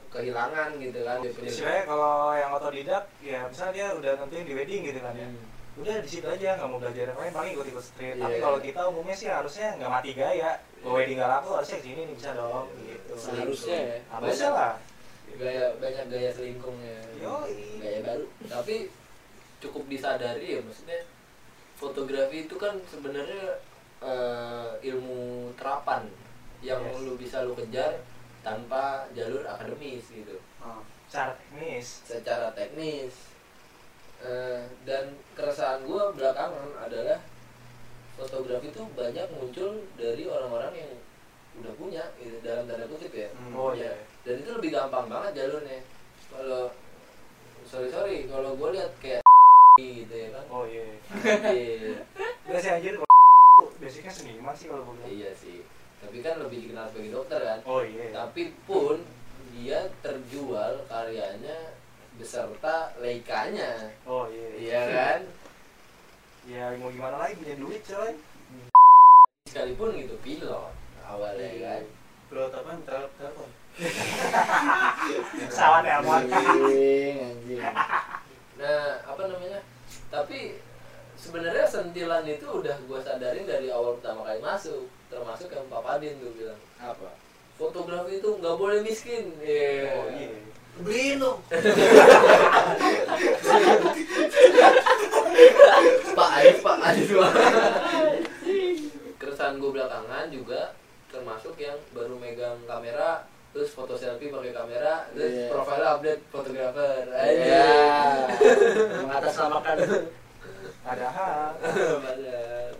kehilangan 0.09 0.76
gitu 0.76 1.00
kan 1.02 1.25
punya- 1.25 1.49
istilahnya 1.49 1.85
kalau 1.88 2.37
yang 2.37 2.52
otodidak 2.52 3.04
ya 3.18 3.49
misalnya 3.49 3.73
dia 3.73 3.87
udah 3.97 4.12
tentuin 4.21 4.44
di 4.44 4.52
wedding 4.52 4.82
gitu 4.85 5.00
kan 5.00 5.16
ya. 5.16 5.25
Hmm. 5.25 5.49
udah 5.73 5.97
di 5.99 6.09
situ 6.12 6.28
aja 6.28 6.61
nggak 6.61 6.68
mau 6.68 6.76
belajar 6.76 7.09
yang 7.09 7.16
lain 7.16 7.32
paling 7.32 7.52
ikut 7.56 7.64
ikut 7.66 7.80
street. 7.82 8.21
Tapi 8.21 8.37
Iya. 8.37 8.44
kalau 8.44 8.59
kita 8.61 8.80
umumnya 8.87 9.16
sih 9.16 9.25
harusnya 9.26 9.73
nggak 9.80 9.88
mati 9.90 10.12
gaya. 10.12 10.61
Kalau 10.85 11.00
wedding 11.00 11.16
nggak 11.16 11.32
laku 11.32 11.49
harusnya 11.56 11.76
ke 11.80 11.85
sini 11.88 12.00
nih 12.04 12.12
bisa 12.12 12.30
dong 12.37 12.68
gitu. 12.85 13.12
Seharusnya 13.16 13.78
ya. 13.80 13.99
harusnya 14.12 14.50
lah. 14.52 14.73
Gaya 15.32 15.64
banyak 15.80 16.04
gaya 16.12 16.28
selingkungnya 16.28 16.99
Yoi. 17.16 17.80
gaya 17.80 17.99
baru. 18.04 18.25
Tapi 18.44 18.76
cukup 19.64 19.82
disadari 19.88 20.47
ya 20.50 20.61
maksudnya 20.61 21.00
fotografi 21.73 22.44
itu 22.44 22.54
kan 22.54 22.76
sebenarnya 22.85 23.56
eh, 24.02 24.68
ilmu 24.85 25.21
terapan 25.54 26.04
yang 26.61 26.78
Yes. 26.80 26.99
lu 27.00 27.12
bisa 27.14 27.42
lu 27.42 27.54
kejar 27.54 27.99
tanpa 28.40 29.06
jalur 29.12 29.42
akademis 29.44 30.11
gitu 30.11 30.38
oh. 30.59 30.82
secara 31.06 31.35
teknis 31.35 31.87
secara 32.04 32.49
teknis 32.52 33.14
Eh, 34.23 34.62
dan 34.87 35.11
keresahan 35.35 35.82
gue 35.82 35.99
belakangan 36.14 36.71
adalah 36.78 37.18
fotografi 38.14 38.71
itu 38.71 38.78
banyak 38.94 39.26
muncul 39.35 39.82
dari 39.99 40.23
orang-orang 40.30 40.71
yang 40.78 40.92
udah 41.59 41.75
punya 41.75 42.06
gitu, 42.16 42.38
dalam 42.38 42.71
tanda 42.71 42.87
kutip 42.87 43.11
ya 43.11 43.26
Hmm. 43.35 43.50
oh 43.50 43.75
Ya. 43.75 43.90
iya 43.90 43.92
dan 44.23 44.35
itu 44.38 44.50
lebih 44.54 44.71
gampang 44.71 45.11
banget 45.11 45.42
jalurnya 45.42 45.82
kalau 46.30 46.71
sorry 47.66 47.90
sorry 47.90 48.30
kalau 48.30 48.54
gue 48.54 48.68
lihat 48.71 48.92
kayak 49.02 49.26
gitu 49.82 50.14
ya 50.14 50.28
kan 50.30 50.44
oh 50.49 50.64
iya 50.64 50.87
Anjir. 51.18 51.99
Udah 52.47 52.61
sih 52.62 52.71
anjir 52.71 52.94
kalau 52.94 53.12
basicnya 53.78 54.12
seniman 54.12 54.54
sih 54.56 54.66
kalau 54.68 54.82
gue 54.84 54.94
bilang. 54.98 55.12
iya 55.12 55.30
sih. 55.32 55.62
Tapi 56.02 56.18
kan 56.18 56.42
lebih 56.42 56.66
dikenal 56.66 56.90
sebagai 56.90 57.12
dokter 57.14 57.40
kan. 57.40 57.58
Oh 57.62 57.80
iya. 57.80 58.10
Tapi 58.10 58.52
pun 58.66 58.98
dia 59.52 59.84
terjual 60.00 60.82
karyanya 60.88 61.76
beserta 62.16 62.92
leikanya 63.00 63.88
oh 64.04 64.28
iya. 64.28 64.48
Iya 64.58 64.82
kan? 64.90 65.20
Ya 66.42 66.64
mau 66.76 66.90
gimana 66.90 67.16
lagi? 67.22 67.38
Punya 67.38 67.56
duit 67.56 67.82
coy. 67.86 68.12
Sekalipun 69.46 69.94
gitu 69.94 70.16
pilot 70.20 70.72
awalnya 71.06 71.48
kan. 71.62 71.82
Pilot 72.28 72.52
apa? 72.52 72.70
Tel- 72.82 73.12
Telepon. 73.20 73.50
pesawat 75.48 75.84
Anjing, 75.88 77.16
anjing. 77.24 77.62
nah 78.60 79.00
apa 79.06 79.22
namanya? 79.24 79.60
Tapi 80.12 80.60
sebenarnya 81.22 81.64
sentilan 81.64 82.26
itu 82.26 82.44
udah 82.44 82.74
gua 82.84 82.98
sadarin 82.98 83.46
dari 83.46 83.70
awal 83.70 83.94
pertama 83.96 84.26
kali 84.26 84.42
masuk 84.42 84.84
termasuk 85.06 85.46
yang 85.48 85.64
Pak 85.68 85.80
Padin 85.80 86.18
tuh 86.18 86.32
bilang 86.34 86.58
Apa? 86.76 87.08
fotografi 87.54 88.18
itu 88.18 88.28
nggak 88.34 88.56
boleh 88.58 88.82
miskin 88.82 89.30
Iya. 89.38 89.94
oh 89.94 90.06
iya 90.10 90.34
Beliin 90.72 91.20
dong. 91.20 91.36
Pak 96.12 96.28
Ais 96.32 96.56
Pak 96.58 96.76
Ais 96.80 97.06
keresahan 99.20 99.54
gue 99.56 99.70
belakangan 99.70 100.24
juga 100.28 100.74
termasuk 101.08 101.54
yang 101.56 101.76
baru 101.92 102.16
megang 102.16 102.56
kamera 102.64 103.22
terus 103.52 103.68
foto 103.70 103.92
selfie 103.94 104.32
pakai 104.32 104.50
kamera 104.50 105.06
terus 105.12 105.30
Iya. 105.30 105.46
profile 105.52 105.84
update 105.86 106.22
fotografer 106.26 107.04
Iya. 107.12 107.68
Mengatasnamakan. 109.04 109.76
Padahal 110.82 111.54
Padahal. 112.04 112.70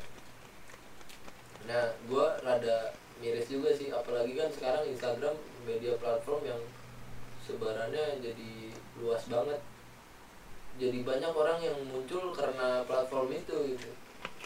nah 1.63 1.83
gue 2.03 2.27
rada 2.43 2.79
miris 3.19 3.47
juga 3.47 3.71
sih 3.71 3.89
apalagi 3.89 4.35
kan 4.35 4.51
sekarang 4.51 4.83
Instagram 4.85 5.35
media 5.63 5.95
platform 5.95 6.43
yang 6.45 6.61
sebarannya 7.41 8.19
jadi 8.19 8.51
luas 8.99 9.23
banget 9.27 9.61
jadi 10.75 10.99
banyak 11.01 11.31
orang 11.31 11.59
yang 11.61 11.79
muncul 11.87 12.33
karena 12.33 12.83
platform 12.83 13.29
itu 13.31 13.57
gitu 13.73 13.89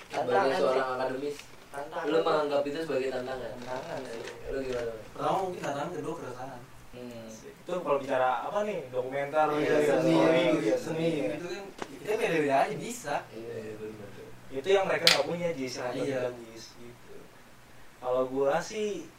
sebagai 0.06 0.52
seorang 0.54 0.88
akademis 0.94 1.36
Tantangan. 1.66 2.08
lu 2.08 2.18
menganggap 2.18 2.62
itu 2.64 2.78
sebagai 2.78 3.08
tantangan 3.10 3.52
Tantangan 3.58 4.00
sih. 4.06 4.22
lu 4.48 4.58
gimana 4.62 4.92
Pertama 5.10 5.36
mungkin 5.42 5.60
tantangan 5.62 5.90
kedua 5.92 6.14
keresahan. 6.14 6.60
Hmm. 6.92 7.28
itu 7.66 7.72
kalau 7.76 7.98
bicara 7.98 8.28
apa 8.46 8.58
nih 8.62 8.78
dokumenter 8.88 9.46
Iya, 9.50 9.58
gitu, 9.58 9.75
seni, 9.90 10.14
story, 10.14 10.40
gitu, 10.46 10.58
gitu, 10.62 10.78
seni. 10.78 11.08
seni 11.10 11.34
Itu 11.34 11.46
kan 11.50 11.64
kita 12.06 12.14
beda-beda 12.16 12.56
aja 12.62 12.76
bisa. 12.78 13.14
iya 13.34 13.54
iya 13.66 13.75
itu 14.48 14.68
yang 14.70 14.86
mereka 14.86 15.04
nggak 15.10 15.26
punya 15.26 15.50
jis 15.52 15.75
yang 15.76 15.90
Iya. 15.92 16.04
iya. 16.06 16.22
jis 16.46 16.64
gitu 16.78 17.14
kalau 17.98 18.25
gua 18.26 18.62
sih 18.62 19.10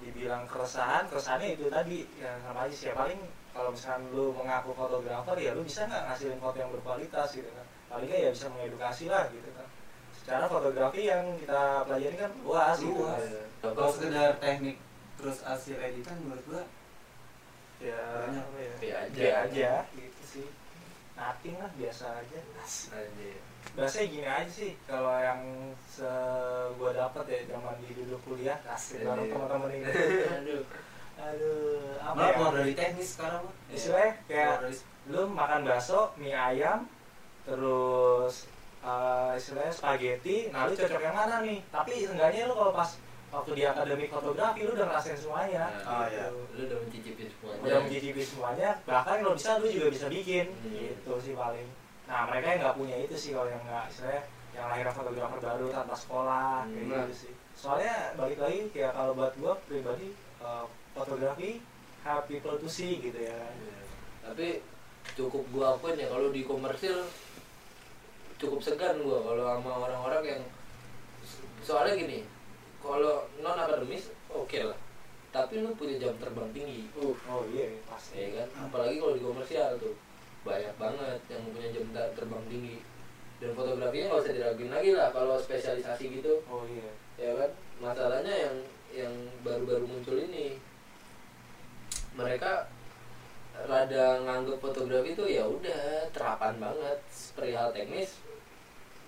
dibilang 0.00 0.48
keresahan 0.48 1.04
keresahannya 1.06 1.54
itu 1.54 1.68
tadi 1.68 2.08
yang 2.16 2.40
sama 2.40 2.64
aja 2.64 2.72
sih 2.72 2.88
ya 2.88 2.96
paling 2.96 3.20
kalau 3.50 3.68
misalkan 3.70 4.08
lu 4.10 4.32
mengaku 4.32 4.72
fotografer 4.72 5.36
ya 5.36 5.52
lu 5.52 5.60
bisa 5.60 5.84
nggak 5.84 6.02
ngasilin 6.08 6.40
foto 6.40 6.56
yang 6.56 6.72
berkualitas 6.72 7.28
gitu 7.34 7.50
kan 7.52 7.66
paling 7.86 8.08
nggak 8.08 8.22
ya 8.22 8.30
bisa 8.32 8.46
mengedukasi 8.48 9.04
lah 9.06 9.28
gitu 9.28 9.50
kan 9.52 9.68
secara 10.16 10.44
fotografi 10.46 11.02
yang 11.04 11.24
kita 11.36 11.62
pelajari 11.84 12.16
kan 12.16 12.32
luas 12.40 12.76
gitu 12.78 12.96
Luas. 12.96 13.20
kan. 13.60 13.74
Kalau 13.76 13.90
sekedar 13.92 14.32
teknik 14.40 14.76
terus 15.20 15.38
hasil 15.44 15.76
editan 15.76 16.16
menurut 16.24 16.44
gua 16.48 16.62
ya 17.78 18.00
Banyak. 18.24 18.46
ya 18.56 18.72
B 18.72 18.82
aja. 18.88 19.12
B 19.12 19.24
aja 19.28 19.72
sih 19.92 20.08
nothing 21.20 21.56
lah 21.60 21.68
biasa 21.76 22.04
aja 22.16 22.38
Anjir. 22.90 23.36
Biasanya 23.76 24.06
gini 24.08 24.24
aja 24.26 24.48
sih 24.50 24.72
kalau 24.88 25.12
yang 25.14 25.40
se 25.78 26.08
gua 26.80 26.90
dapat 26.90 27.24
ya 27.28 27.40
zaman 27.46 27.76
di 27.78 27.92
dulu 27.92 28.16
kuliah 28.24 28.56
bareng 28.64 29.28
Iya. 29.28 29.30
teman-teman 29.30 29.70
ini. 29.70 29.84
aduh 30.40 30.64
Aduh, 31.20 32.00
apa 32.00 32.16
malah 32.16 32.26
ya? 32.26 32.32
keluar 32.32 32.52
dari 32.56 32.72
teknis 32.72 33.08
sekarang. 33.12 33.44
Istilahnya 33.68 34.12
kayak 34.24 34.48
Keluar 34.56 34.64
dari 34.64 34.76
lu 35.12 35.22
makan 35.28 35.60
bakso, 35.68 36.00
mie 36.16 36.32
ayam, 36.32 36.88
terus 37.44 38.48
eh, 38.80 39.30
istilahnya 39.36 39.68
spaghetti, 39.68 40.48
nah 40.48 40.64
lu 40.64 40.72
cocok 40.72 40.96
yang 40.96 41.12
mana 41.12 41.44
nih? 41.44 41.60
Tapi 41.68 41.92
seenggaknya 42.00 42.48
lu 42.48 42.56
kalau 42.56 42.72
pas 42.72 42.90
waktu 43.30 43.50
di 43.54 43.62
akademik 43.62 44.10
fotografi 44.10 44.60
lu 44.66 44.72
udah 44.74 44.86
ngerasain 44.90 45.18
semuanya. 45.18 45.64
Oh, 45.86 46.02
gitu. 46.02 46.14
iya. 46.14 46.26
lu 46.30 46.60
udah 46.66 46.78
mencicipi 46.82 47.22
semuanya 47.30 47.60
Udah 47.62 47.78
mencicipi 47.86 48.22
semuanya, 48.26 48.70
bahkan 48.82 49.16
kalau 49.22 49.34
bisa 49.38 49.50
lu 49.58 49.66
juga 49.70 49.88
bisa 49.94 50.06
bikin. 50.10 50.46
Hmm. 50.50 50.74
Gitu 50.74 51.12
sih 51.22 51.34
paling. 51.38 51.68
Nah 52.10 52.20
mereka 52.26 52.46
yang 52.50 52.60
nggak 52.66 52.76
punya 52.76 52.96
itu 52.98 53.14
sih 53.14 53.30
kalau 53.30 53.46
yang 53.46 53.62
nggak 53.62 53.86
istilahnya 53.86 54.22
yang 54.50 54.66
lahir 54.66 54.86
fotografer 54.90 55.38
baru 55.38 55.66
tanpa 55.70 55.94
sekolah 55.94 56.66
kayak 56.66 56.82
Hmm. 56.82 56.90
gitu 57.06 57.14
sih. 57.14 57.32
Soalnya 57.54 57.94
balik 58.18 58.38
lagi 58.42 58.60
kayak 58.74 58.92
kalau 58.94 59.12
buat 59.14 59.32
gua 59.38 59.54
pribadi 59.64 60.10
eh, 60.42 60.64
fotografi 60.90 61.50
help 62.02 62.24
people 62.26 62.56
to 62.58 62.66
see 62.66 62.98
gitu 62.98 63.20
ya. 63.20 63.36
Iya. 63.36 63.78
tapi 64.20 64.46
cukup 65.16 65.42
gua 65.50 65.74
akuin 65.74 65.96
ya 65.96 66.06
kalau 66.08 66.28
di 66.28 66.44
komersil 66.44 67.08
cukup 68.36 68.60
segan 68.60 69.00
gua 69.00 69.20
kalau 69.20 69.42
sama 69.48 69.72
orang-orang 69.86 70.22
yang 70.24 70.42
soalnya 71.60 71.94
gini 71.96 72.18
kalau 72.80 73.28
non 73.40 73.56
akademis 73.56 74.08
oke 74.32 74.60
lah. 74.64 74.78
Tapi 75.30 75.62
lu 75.62 75.70
punya 75.78 75.94
jam 76.00 76.14
terbang 76.18 76.50
tinggi. 76.50 76.90
Uh, 76.98 77.14
Oh 77.30 77.46
iya 77.46 77.70
pasti. 77.86 78.18
ya 78.18 78.42
kan? 78.42 78.66
Apalagi 78.66 78.98
kalau 78.98 79.14
di 79.14 79.22
komersial 79.22 79.78
tuh. 79.78 79.94
Banyak 80.42 80.74
banget 80.80 81.20
yang 81.30 81.42
punya 81.54 81.68
jam 81.70 81.86
ter- 81.94 82.12
terbang 82.18 82.42
tinggi. 82.50 82.76
Dan 83.38 83.54
fotografinya 83.54 84.10
nggak 84.10 84.22
usah 84.26 84.34
diraguin 84.34 84.72
lagi 84.74 84.90
lah 84.96 85.08
kalau 85.14 85.38
spesialisasi 85.38 86.04
gitu. 86.18 86.42
Oh 86.50 86.66
iya. 86.66 86.90
ya 87.14 87.30
kan? 87.38 87.50
Masalahnya 87.78 88.34
yang 88.34 88.56
yang 88.90 89.14
baru-baru 89.46 89.86
muncul 89.86 90.18
ini 90.18 90.58
mereka 92.18 92.66
rada 93.70 94.18
nganggep 94.26 94.58
fotografi 94.58 95.14
itu 95.14 95.24
ya 95.30 95.46
udah 95.46 96.10
terapan 96.10 96.58
banget. 96.58 96.98
Perihal 97.38 97.70
teknis 97.70 98.18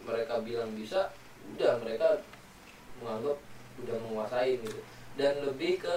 mereka 0.07 0.39
bilang 0.39 0.71
bisa 0.79 1.11
udah 1.59 1.79
mereka 1.83 2.23
menganggap 3.03 3.39
udah 3.83 3.97
menguasai 4.09 4.59
gitu. 4.59 4.81
Dan 5.15 5.45
lebih 5.45 5.83
ke 5.83 5.97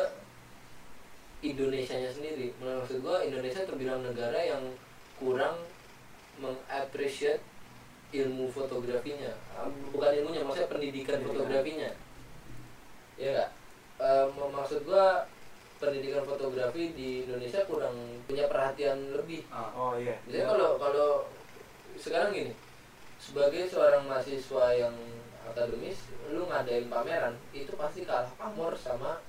Indonesia-nya 1.46 2.10
sendiri. 2.10 2.52
Maksud 2.58 3.06
gua 3.06 3.22
Indonesia 3.22 3.62
terbilang 3.64 4.02
negara 4.02 4.40
yang 4.42 4.64
kurang 5.22 5.62
mengappreciate 6.42 7.42
ilmu 8.12 8.48
fotografinya. 8.52 9.32
Ah, 9.54 9.68
bukan 9.92 10.12
ilmunya 10.24 10.42
maksudnya 10.44 10.72
pendidikan 10.72 11.20
Pendidikan. 11.20 11.30
fotografinya. 11.32 11.90
Ya 13.16 13.30
nggak? 13.32 13.50
Eh, 13.96 14.26
maksud 14.52 14.80
gua 14.84 15.24
pendidikan 15.76 16.24
fotografi 16.24 16.96
di 16.96 17.28
Indonesia 17.28 17.64
kurang 17.68 17.96
punya 18.26 18.48
perhatian 18.48 19.12
lebih. 19.12 19.44
Ah. 19.52 19.72
oh 19.76 19.94
iya. 20.00 20.16
Biasanya 20.28 20.48
kalau 20.56 20.70
kalau 20.80 21.10
sekarang 21.96 22.32
gini, 22.36 22.54
sebagai 23.20 23.68
seorang 23.72 24.04
mahasiswa 24.08 24.66
yang 24.76 24.96
akademis, 25.48 26.00
lu 26.28 26.46
ngadain 26.46 26.86
pameran 26.86 27.34
itu 27.52 27.72
pasti 27.74 28.02
kalah 28.02 28.30
pamor 28.34 28.74
sama 28.74 29.22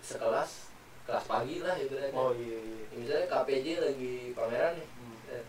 sekelas 0.00 0.72
kelas 1.04 1.24
pagi 1.24 1.60
lah 1.60 1.76
ibaratnya. 1.76 2.14
oh 2.14 2.32
iya 2.32 2.58
iya 2.58 2.82
Misalnya 2.94 3.26
KPJ 3.26 3.66
lagi 3.78 4.12
pameran 4.32 4.72
nih, 4.74 4.88
Hmm. 4.94 5.44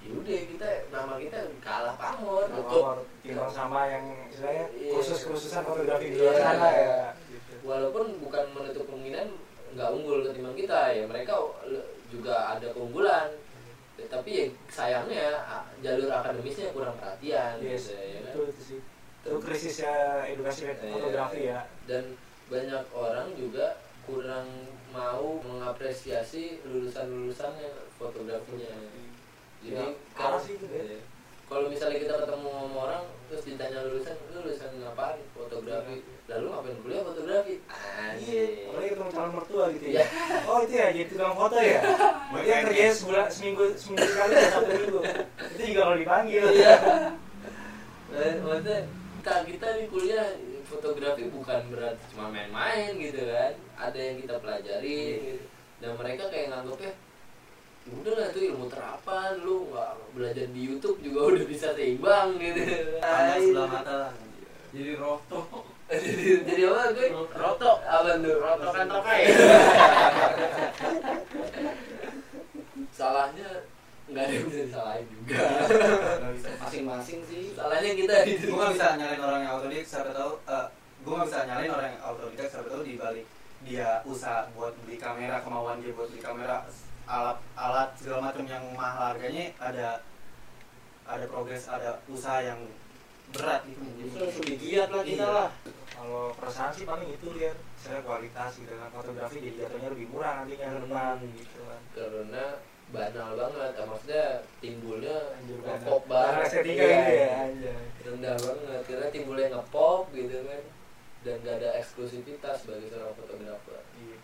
yaudah 0.00 0.40
kita 0.46 0.68
nama 0.88 1.14
kita 1.16 1.38
kalah 1.60 1.92
pamor 1.94 2.46
Nah, 2.46 2.56
untuk 2.58 3.04
timbang 3.20 3.50
sama 3.50 3.84
yang 3.86 4.04
istilahnya 4.26 4.64
Iya. 4.72 4.90
kursus-kursusan 4.90 5.62
fotografi 5.62 6.08
di 6.08 6.16
Iya. 6.16 6.22
luar 6.22 6.36
sana 6.38 6.68
ya 6.72 6.98
gitu. 7.26 7.52
walaupun 7.62 8.04
bukan 8.18 8.44
menutup 8.50 8.84
kemungkinan 8.86 9.28
nggak 9.70 9.88
unggul 9.92 10.24
ketimbang 10.24 10.56
kita 10.56 10.80
ya 10.90 11.04
mereka 11.04 11.34
juga 12.08 12.34
ada 12.50 12.72
keunggulan 12.72 13.28
tapi 14.00 14.30
ya 14.32 14.44
sayangnya 14.66 15.44
jalur 15.78 16.08
akademisnya 16.08 16.72
kurang 16.72 16.96
perhatian 16.96 17.60
Yes, 17.60 17.92
gitu, 17.92 18.00
ya 18.00 18.18
kan? 18.24 18.32
itu 18.32 18.42
sih 18.56 18.80
itu 19.20 19.36
krisisnya 19.38 19.94
edukasi 20.26 20.64
Iya. 20.64 20.74
fotografi 20.88 21.40
ya 21.46 21.60
dan 21.84 22.04
banyak 22.46 22.82
orang 22.90 23.28
juga 23.34 23.76
kurang 24.02 24.48
mau 24.88 25.38
mengapresiasi 25.40 26.64
lulusan-lulusannya 26.64 27.68
fotografinya 27.94 28.74
jadi 29.60 29.76
Ya, 29.76 29.92
kalau 30.10 30.40
sih 30.40 30.56
ya. 30.56 30.72
iya. 30.72 30.98
kalau 31.44 31.68
misalnya 31.68 31.98
kita 31.98 32.14
ketemu 32.16 32.48
sama 32.48 32.78
orang 32.80 33.02
terus 33.26 33.42
ditanya 33.44 33.78
lulusan 33.84 34.16
lu 34.26 34.40
lulusan 34.40 34.70
ngapain 34.78 35.20
fotografi 35.30 35.96
lalu 36.26 36.46
ngapain 36.48 36.76
kuliah 36.80 37.02
fotografi 37.04 37.54
Iya, 37.60 38.08
anjir 38.08 38.48
apalagi 38.66 38.88
ketemu 38.90 39.10
calon 39.12 39.32
mertua 39.36 39.64
gitu 39.70 39.84
Iya. 39.86 40.00
ya. 40.00 40.04
Oh 40.42 40.58
itu 40.60 40.74
ya, 40.74 40.86
jadi 40.90 41.06
tukang 41.06 41.34
foto 41.36 41.56
ya. 41.56 41.80
Berarti 42.32 42.48
yang 42.48 42.62
kerjanya 42.64 42.94
sebulan 42.96 43.26
seminggu 43.28 43.64
seminggu 43.76 44.06
sekali 44.06 44.32
ya 44.32 44.46
satu 44.48 44.66
minggu. 44.66 45.00
Itu 45.52 45.62
juga 45.68 45.80
kalau 45.84 45.96
dipanggil. 45.98 46.44
iya 46.50 46.74
Nah, 48.10 48.26
maksudnya 48.42 48.78
kak 49.20 49.46
kita 49.48 49.66
nih 49.76 49.86
kuliah 49.88 50.28
fotografi 50.66 51.28
bukan 51.28 51.60
berarti 51.72 52.02
cuma 52.12 52.32
main-main 52.32 52.96
gitu 52.96 53.22
kan. 53.28 53.52
Ada 53.76 53.98
yang 53.98 54.16
kita 54.24 54.34
pelajari 54.40 55.00
gitu. 55.20 55.44
dan 55.80 55.96
mereka 55.96 56.28
kayak 56.28 56.52
nganggapnya 56.52 56.92
udah 57.90 58.12
lah 58.12 58.28
itu 58.28 58.40
ilmu 58.52 58.68
terapan 58.68 59.40
lu 59.40 59.72
nggak 59.72 59.92
belajar 60.12 60.46
di 60.52 60.60
YouTube 60.68 61.00
juga 61.00 61.20
udah 61.32 61.44
bisa 61.48 61.72
seimbang 61.72 62.36
gitu. 62.36 62.60
Pandang 63.00 63.40
sebelah 63.40 63.68
mata 63.68 63.94
lah 64.08 64.12
jadi 64.70 64.92
roto. 64.96 65.40
Jadi 65.90 66.46
jadi 66.46 66.70
apa 66.70 66.94
gue? 66.94 67.10
Roto. 67.10 67.82
apa 67.82 68.14
tuh? 68.22 68.38
Roto 68.38 68.66
kan 68.70 68.86
tokai. 68.86 69.26
salahnya 72.94 73.66
nggak 74.10 74.22
ada 74.22 74.32
yang 74.32 74.46
bisa 74.46 74.60
disalahin 74.64 75.06
juga 75.08 75.34
Nggak 76.20 76.52
masing-masing 76.62 77.20
sih 77.24 77.42
salahnya 77.52 77.92
kita 77.94 78.14
gue 78.26 78.50
gak 78.52 78.72
bisa 78.72 78.86
nyalain 78.96 79.22
orang 79.22 79.40
yang 79.40 79.52
autodidak 79.54 79.86
siapa 79.86 80.10
tahu 80.10 80.32
eh, 80.44 80.66
gue 81.00 81.12
gak 81.12 81.26
bisa 81.26 81.38
nyalain 81.44 81.70
orang 81.70 81.88
yang 81.88 82.02
autodidak 82.02 82.48
siapa 82.48 82.66
tahu 82.66 82.82
di 82.82 82.94
balik 82.94 83.26
dia 83.60 83.90
usaha 84.02 84.48
buat 84.50 84.72
beli 84.80 84.96
kamera 84.96 85.36
kemauan 85.40 85.78
dia 85.78 85.92
buat 85.92 86.08
beli 86.08 86.18
kamera 86.18 86.64
alat 87.04 87.38
alat 87.54 87.90
segala 87.94 88.20
macam 88.26 88.44
yang 88.44 88.64
mahal 88.72 89.10
harganya 89.10 89.50
ada 89.58 89.88
ada 91.04 91.24
progres 91.26 91.66
ada 91.66 91.98
usaha 92.06 92.40
yang 92.40 92.60
berat 93.30 93.62
gitu 93.62 93.78
Justru 94.00 94.18
jadi 94.20 94.34
lebih 94.36 94.56
giat 94.58 94.88
lah 94.90 95.02
kita 95.04 95.22
Iya. 95.22 95.28
lah. 95.30 95.50
Kalau 95.90 96.32
perusahaan 96.32 96.72
sih 96.72 96.82
paling 96.82 97.12
itu 97.12 97.26
dia, 97.30 97.52
saya 97.76 98.00
kualitas 98.00 98.56
gitu 98.56 98.72
kan 98.72 98.88
fotografi 98.88 99.36
jadi 99.38 99.56
jatuhnya 99.60 99.88
lebih 99.92 100.06
murah 100.08 100.32
nantinya 100.40 100.66
ke 100.66 100.80
depan 100.80 101.14
Hmm. 101.14 101.30
gitu 101.36 101.60
kan. 101.62 101.80
karena 101.92 102.44
banal 102.90 103.30
banget 103.38 103.72
ah, 103.78 103.86
maksudnya 103.86 104.24
timbulnya 104.58 105.16
ngepop 105.46 106.02
banget. 106.10 106.42
estetika 106.46 106.82
gitu 106.82 107.14
ya, 107.14 107.30
anjay. 107.46 107.82
rendah 108.02 108.34
banget 108.34 108.80
karena 108.86 109.06
timbulnya 109.14 109.46
ngepop 109.54 110.02
gitu 110.10 110.36
kan 110.42 110.62
dan 111.20 111.34
gak 111.44 111.56
ada 111.60 111.70
eksklusivitas 111.78 112.58
bagi 112.66 112.86
seorang 112.90 113.14
fotografer 113.14 113.78
Iya. 113.94 114.16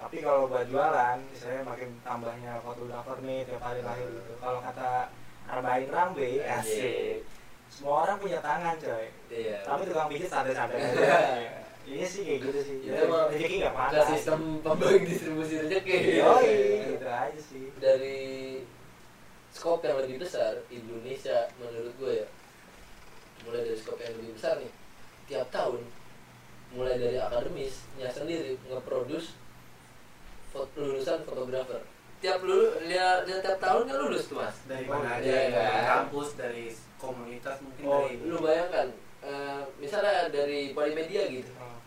Tapi 0.00 0.16
kalau 0.24 0.48
buat 0.48 0.64
jualan, 0.64 1.18
saya 1.36 1.60
makin 1.60 1.92
tambahnya 2.00 2.56
fotografer 2.64 3.20
nih 3.20 3.44
tiap 3.44 3.60
hari 3.60 3.84
lahir 3.84 4.08
gitu. 4.08 4.32
Kalau 4.40 4.56
kata 4.64 5.12
Arbain 5.44 5.92
Rambe, 5.92 6.40
asik. 6.40 7.20
Semua 7.68 8.08
orang 8.08 8.16
punya 8.16 8.40
tangan 8.40 8.80
coy. 8.80 9.06
iya 9.28 9.60
Tapi 9.60 9.82
tukang 9.84 10.08
pijit 10.08 10.32
santai-santai 10.32 10.80
aja. 10.80 11.04
Iya 11.90 12.06
sih 12.06 12.22
kayak 12.22 12.40
gitu 12.40 12.60
sih. 12.62 12.76
Jadi 12.80 13.02
emang. 13.02 13.26
Rezeki 13.28 13.56
nggak 13.58 13.72
ada 13.72 13.80
pandang. 13.82 14.08
sistem 14.08 14.40
pembagi 14.60 15.04
distribusi 15.04 15.54
rezeki. 15.58 15.96
Yoi, 16.16 16.54
gitu 16.88 17.06
aja 17.06 17.40
sih. 17.40 17.64
dari 17.76 18.18
skop 19.50 19.82
yang 19.82 19.98
lebih 19.98 20.16
besar 20.18 20.54
Indonesia 20.68 21.50
menurut 21.56 21.90
gue 21.96 22.12
ya. 22.16 22.28
Mulai 23.42 23.60
dari 23.64 23.74
skop 23.74 23.98
yang 23.98 24.14
lebih 24.14 24.32
besar 24.32 24.54
nih. 24.56 24.70
Tiap 25.26 25.50
tahun 25.50 25.82
mulai 26.70 26.94
dari 26.94 27.18
akademisnya 27.18 28.06
sendiri 28.08 28.54
ngeproduce 28.64 29.34
fot- 30.48 30.70
lulusan 30.74 31.18
fotografer. 31.20 31.82
Tiap 32.20 32.38
lulu 32.40 32.78
dia, 32.84 33.24
dia 33.24 33.40
tiap 33.40 33.58
tahun 33.58 33.88
kan 33.88 33.96
lulus 33.98 34.28
tuh 34.28 34.38
mas. 34.38 34.54
Dari 34.64 34.84
Oh, 34.84 34.92
mana 34.92 35.16
aja 35.16 35.24
iya, 35.24 35.48
dari 35.48 35.72
kan? 35.80 35.86
kampus 36.04 36.28
dari 36.36 36.64
komunitas 36.94 37.56
mungkin 37.58 37.82
oh 37.82 38.04
dari 38.04 38.14
lu 38.22 38.36
bayangkan 38.38 38.86
eh, 39.20 39.62
misalnya 39.76 40.28
dari 40.28 40.70
Polimedia 40.70 41.24
gitu. 41.26 41.48
Oh, 41.56 41.79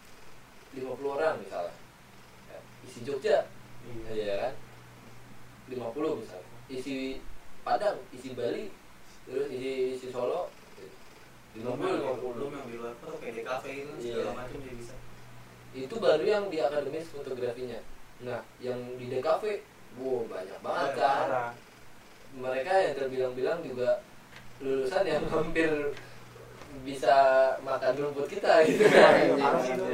50 0.74 1.16
orang 1.16 1.36
misalnya. 1.40 1.76
Ya, 2.50 2.58
isi 2.86 3.00
Jogja 3.06 3.46
iya. 3.86 4.12
iya 4.14 4.36
kan? 4.48 4.54
50 5.70 6.22
misalnya. 6.22 6.50
Isi 6.70 7.22
Padang 7.64 7.96
isi 8.12 8.36
Bali 8.36 8.68
terus 9.24 9.48
isi 9.48 9.96
isi 9.96 10.08
Solo 10.12 10.52
50 11.56 11.64
belum 12.36 12.50
yang 12.50 12.66
di 12.68 12.76
luar 12.82 12.94
foto 13.00 13.22
kayak 13.22 13.40
DKV 13.40 13.66
itu 13.70 13.92
Iya. 14.02 14.14
segala 14.20 14.32
macam 14.44 14.58
dia 14.60 14.74
bisa. 14.76 14.96
Itu 15.74 15.96
baru 16.02 16.26
yang 16.26 16.44
di 16.50 16.58
akademis 16.60 17.14
fotografinya. 17.14 17.80
Nah 18.26 18.42
yang 18.60 18.78
di 18.98 19.06
DKV 19.14 19.44
wow 20.02 20.26
banyak 20.26 20.60
banget 20.66 20.92
kan? 20.98 21.54
mereka 22.34 22.74
yang 22.82 22.94
terbilang-bilang 22.98 23.62
juga 23.62 24.02
lulusan 24.58 25.06
yang 25.06 25.24
hampir 25.34 25.70
bisa 26.82 27.16
makan 27.62 27.94
rumput 27.94 28.26
kita 28.26 28.62
gitu 28.68 28.90
kan. 28.90 29.30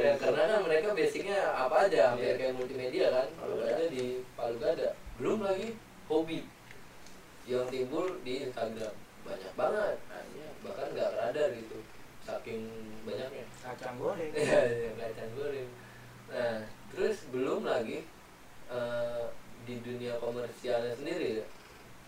Ya, 0.00 0.16
karena 0.16 0.42
kan 0.48 0.60
mereka 0.64 0.96
basicnya 0.96 1.38
apa 1.52 1.86
aja 1.86 2.16
hampir 2.16 2.40
kayak 2.40 2.56
multimedia 2.56 3.12
kan 3.12 3.28
Palu 3.36 3.60
Gada 3.60 3.84
di 3.92 4.24
Palu 4.32 4.56
Gada 4.56 4.88
belum 5.20 5.44
lagi 5.44 5.76
hobi 6.08 6.48
yang 7.44 7.68
timbul 7.68 8.08
di 8.24 8.48
Instagram 8.48 8.94
banyak 9.22 9.52
banget 9.52 9.96
bahkan 10.60 10.88
nggak 10.92 11.10
radar 11.16 11.48
gitu 11.56 11.78
saking 12.24 12.68
banyaknya 13.04 13.44
Kacang 13.60 13.96
goreng. 14.00 14.32
Iya, 14.32 14.60
iya, 14.72 14.90
kacang 14.96 15.32
goreng. 15.36 15.68
Nah, 16.32 16.64
terus 16.92 17.28
belum 17.28 17.68
lagi 17.68 18.08
eh, 18.72 19.24
di 19.68 19.74
dunia 19.84 20.16
komersialnya 20.16 20.96
sendiri 20.96 21.44
ya, 21.44 21.46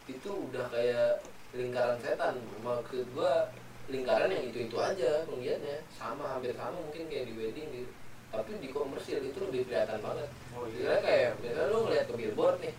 itu 0.08 0.30
udah 0.32 0.64
kayak 0.72 1.20
lingkaran 1.52 2.00
setan. 2.00 2.40
Maksud 2.64 3.04
gua 3.12 3.52
lingkaran 3.92 4.32
yang 4.32 4.44
itu-itu 4.48 4.76
aja 4.80 5.28
penggiatnya, 5.28 5.84
sama 5.92 6.24
hampir 6.24 6.56
sama 6.56 6.80
mungkin 6.80 7.06
kayak 7.12 7.28
di 7.28 7.34
wedding 7.36 7.68
gitu. 7.68 7.90
Tapi 8.32 8.50
di 8.64 8.72
komersil 8.72 9.20
itu 9.20 9.38
lebih 9.44 9.68
kelihatan 9.68 10.00
banget. 10.00 10.28
Oh 10.56 10.64
Kira 10.64 11.04
kayak 11.04 11.36
misalnya 11.44 11.68
lu 11.68 11.78
ngeliat 11.84 12.04
ke 12.08 12.14
billboard 12.16 12.56
nih, 12.64 12.74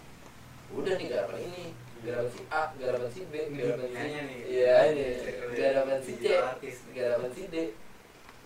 udah 0.73 0.93
nih 0.97 1.07
garapan 1.13 1.39
ini, 1.45 1.65
garapan 2.01 2.29
si 2.33 2.41
A, 2.49 2.63
garapan 2.81 3.09
si 3.13 3.21
B, 3.29 3.33
garapan 3.53 3.87
si. 3.93 4.37
Iya, 4.49 4.75
ini 4.89 5.07
garapan 5.53 5.99
si 6.01 6.13
C, 6.17 6.25
Video 6.25 6.41
artis. 6.41 6.75
garapan 6.89 7.29
si 7.37 7.43
D. 7.53 7.55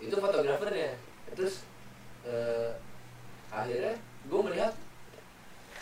Itu 0.04 0.14
fotografernya. 0.20 0.90
Terus 1.32 1.54
eh, 2.28 2.70
akhirnya 3.48 3.96
gue 4.28 4.40
melihat 4.44 4.76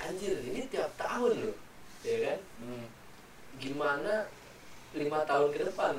anjir 0.07 0.39
ini 0.47 0.71
tiap 0.71 0.95
tahun 0.95 1.51
loh, 1.51 1.57
ya 2.07 2.17
kan? 2.23 2.39
Gimana 3.59 4.31
lima 4.95 5.27
tahun 5.27 5.51
ke 5.51 5.67
depan 5.67 5.99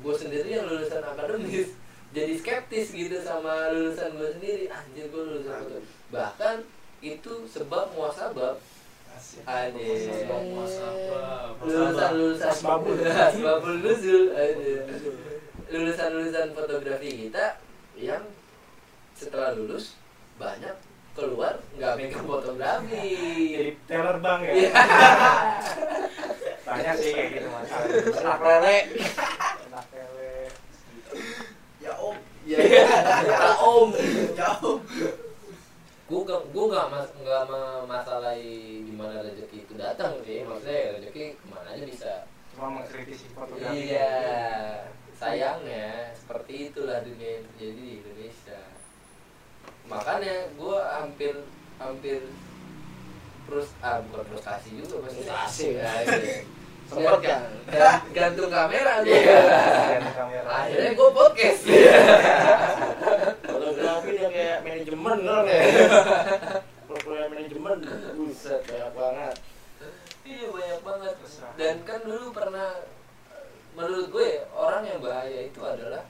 gue 0.00 0.14
sendiri 0.16 0.48
yang 0.56 0.64
jadi 2.10 2.32
skeptis 2.34 2.90
gitu 2.90 3.16
sama 3.22 3.70
lulusan 3.70 4.18
gue 4.18 4.30
sendiri 4.38 4.66
anjir 4.66 5.06
gue 5.08 5.22
lulusan 5.22 5.54
foto 5.62 5.78
bahkan 6.10 6.56
itu 7.00 7.32
sebab 7.48 7.94
muasabab 7.96 8.58
muasabah. 10.28 11.60
lulusan 11.62 12.10
lulusan 12.16 12.50
Asbabul. 12.50 12.96
asbabul 13.28 13.76
nuzul 13.84 14.24
lulusan 15.70 16.08
lulusan 16.16 16.46
fotografi 16.56 17.08
kita 17.28 17.60
yang 17.94 18.24
setelah 19.14 19.52
lulus 19.54 19.94
banyak 20.40 20.72
keluar 21.12 21.60
nggak 21.76 21.92
megang 22.00 22.24
fotografi 22.24 23.06
Jadi 23.52 23.70
teller 23.84 24.16
bank 24.24 24.40
ya. 24.46 24.52
Iya. 24.56 24.72
Banyak 26.64 26.94
sih 26.96 27.10
kayak 27.12 27.28
gitu 27.34 27.48
mas. 27.50 27.68
Anak 28.22 28.40
lele. 28.40 28.76
Enak 32.56 33.20
lele. 33.22 33.30
ya 33.30 33.50
om. 33.62 33.88
Ya 33.94 34.02
Ya 34.34 34.48
om. 34.58 34.78
gue 36.10 36.20
gak 36.26 36.42
gue 36.50 36.64
gak 36.74 36.86
mas 36.90 37.06
nggak 37.22 37.42
memmasalahi 37.46 38.82
gimana 38.82 39.22
rezeki 39.22 39.62
itu 39.62 39.72
datang 39.78 40.18
sih. 40.26 40.42
Maksudnya 40.42 40.98
rezeki 40.98 41.38
ke 41.38 41.44
mana 41.46 41.68
aja 41.70 41.84
bisa. 41.86 42.12
Cuma 42.50 42.66
mengkritisi 42.80 43.30
fotografi. 43.30 43.94
Iya. 43.94 44.18
Sayangnya 45.14 46.10
seperti 46.16 46.72
itulah 46.72 46.98
dunia 47.06 47.44
jadi 47.54 47.76
di 47.78 48.02
Indonesia. 48.02 48.60
Makanya 49.86 50.50
gue 50.58 50.78
hampir 50.98 51.34
hampir 51.78 52.20
terus 53.46 53.68
ah 53.82 53.98
bukan 54.10 54.22
frustasi 54.30 54.78
juga 54.78 55.02
maksudnya. 55.06 55.34
Frustasi. 55.46 55.66
ya, 55.78 55.90
iya. 56.90 56.96
Sempet 57.06 57.20
kan? 57.22 57.40
Gan- 57.70 58.02
gantung 58.10 58.50
kamera 58.50 58.92
gue 59.00 59.14
Ganti 59.14 60.10
kamera 60.10 60.48
akhirnya 60.50 60.90
gue 60.90 61.08
podcast 61.12 61.60
Fotografi 63.46 64.10
dia 64.12 64.28
kayak 64.28 64.58
manajemen 64.62 65.18
kan 65.20 65.44
ya. 65.46 65.60
Program 66.84 67.26
manajemen, 67.30 67.76
buset 68.16 68.60
banyak 68.66 68.92
banget. 68.92 69.34
iya 70.26 70.46
banyak 70.46 70.80
banget 70.82 71.14
dan 71.54 71.76
kan 71.82 72.00
dulu 72.02 72.30
pernah 72.30 72.70
menurut 73.74 74.06
gue 74.10 74.28
orang 74.50 74.82
yang 74.82 74.98
bahaya 74.98 75.40
itu 75.42 75.58
adalah 75.58 76.02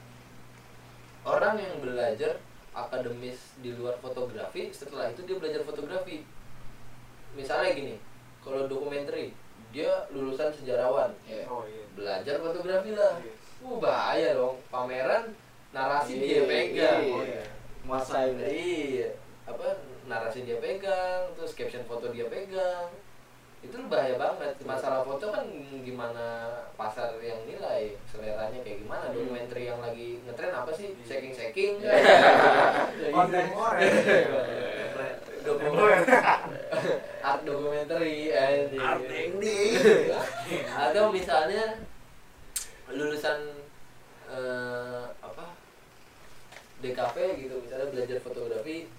orang 1.21 1.57
yang 1.57 1.77
belajar 1.77 2.37
akademis 2.73 3.37
di 3.61 3.73
luar 3.73 3.97
fotografi 3.97 4.69
setelah 4.69 5.09
itu 5.09 5.21
dia 5.25 5.37
belajar 5.37 5.61
fotografi 5.61 6.21
misalnya 7.33 7.73
gini 7.73 7.95
kalau 8.41 8.65
dokumenter 8.65 9.13
dia 9.71 9.91
lulusan 10.11 10.51
sejarawan. 10.51 11.11
Ya. 11.25 11.47
oh 11.47 11.63
iya. 11.67 11.83
belajar 11.95 12.35
fotografi 12.43 12.91
lah. 12.95 13.17
Iya. 13.19 13.33
uh 13.63 13.75
bahaya 13.79 14.29
dong. 14.35 14.55
Pameran 14.67 15.31
narasi 15.71 16.19
Iya, 16.19 16.23
dia 16.23 16.41
pegang. 16.47 17.01
iya. 17.01 17.15
oh 17.15 17.23
iya. 17.23 17.43
Masain 17.87 18.35
iya. 18.43 19.09
Apa 19.47 19.81
narasi 20.05 20.43
dia 20.43 20.59
pegang 20.59 21.31
terus 21.39 21.55
caption 21.55 21.87
foto 21.87 22.11
dia 22.11 22.27
pegang. 22.27 22.91
Itu 23.61 23.77
bahaya 23.87 24.17
banget. 24.17 24.57
Masalah 24.65 25.05
foto 25.05 25.29
kan 25.29 25.45
gimana 25.85 26.49
pasar 26.73 27.13
yang 27.21 27.45
nilai? 27.45 27.93
Seleranya 28.09 28.57
kayak 28.65 28.81
gimana? 28.83 29.05
Hmm. 29.07 29.15
dokumenter 29.15 29.57
yang 29.61 29.79
lagi 29.79 30.17
ngetren 30.25 30.49
apa 30.49 30.71
sih? 30.73 30.97
Shaking 31.05 31.33
shaking 31.33 31.73
kontemporer 33.13 33.79
dokumenter 35.45 36.21
art 37.31 37.41
documentary 37.47 38.35
anjing. 38.35 38.81
Art 38.81 39.07
ending. 39.07 39.71
atau 40.83 41.03
misalnya 41.15 41.79
lulusan 42.91 43.39
eh, 44.27 45.03
apa 45.23 45.45
DKP 46.83 47.17
gitu 47.47 47.55
misalnya 47.63 47.87
belajar 47.87 48.17
fotografi 48.19 48.91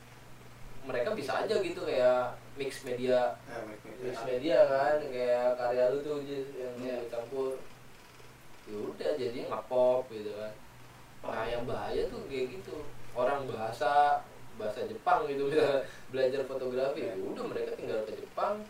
mereka 0.83 1.15
bisa 1.15 1.45
aja 1.45 1.55
gitu 1.63 1.81
kayak 1.85 2.35
mix 2.59 2.83
media. 2.83 3.39
Mix 4.03 4.17
media. 4.27 4.59
Kan 4.67 4.99
kayak 5.13 5.55
karya 5.55 5.85
lu 5.95 5.99
tuh 6.03 6.19
yang 6.27 6.75
lu 6.75 7.07
campur. 7.07 7.55
Ya 8.67 8.79
udah 8.79 9.11
jadi 9.15 9.39
ngepop 9.47 10.11
gitu 10.11 10.33
kan. 10.35 10.53
Nah 11.23 11.47
yang 11.47 11.63
bahaya 11.69 12.11
tuh 12.11 12.27
kayak 12.27 12.59
gitu. 12.59 12.83
Orang 13.15 13.47
bahasa 13.47 14.25
bahasa 14.57 14.85
Jepang 14.85 15.25
gitu 15.27 15.49
misalnya 15.49 15.83
belajar 16.09 16.41
fotografi. 16.45 17.01
Ya 17.05 17.15
udah 17.17 17.45
mereka 17.47 17.73
tinggal 17.75 18.05
ke 18.05 18.13
Jepang 18.15 18.63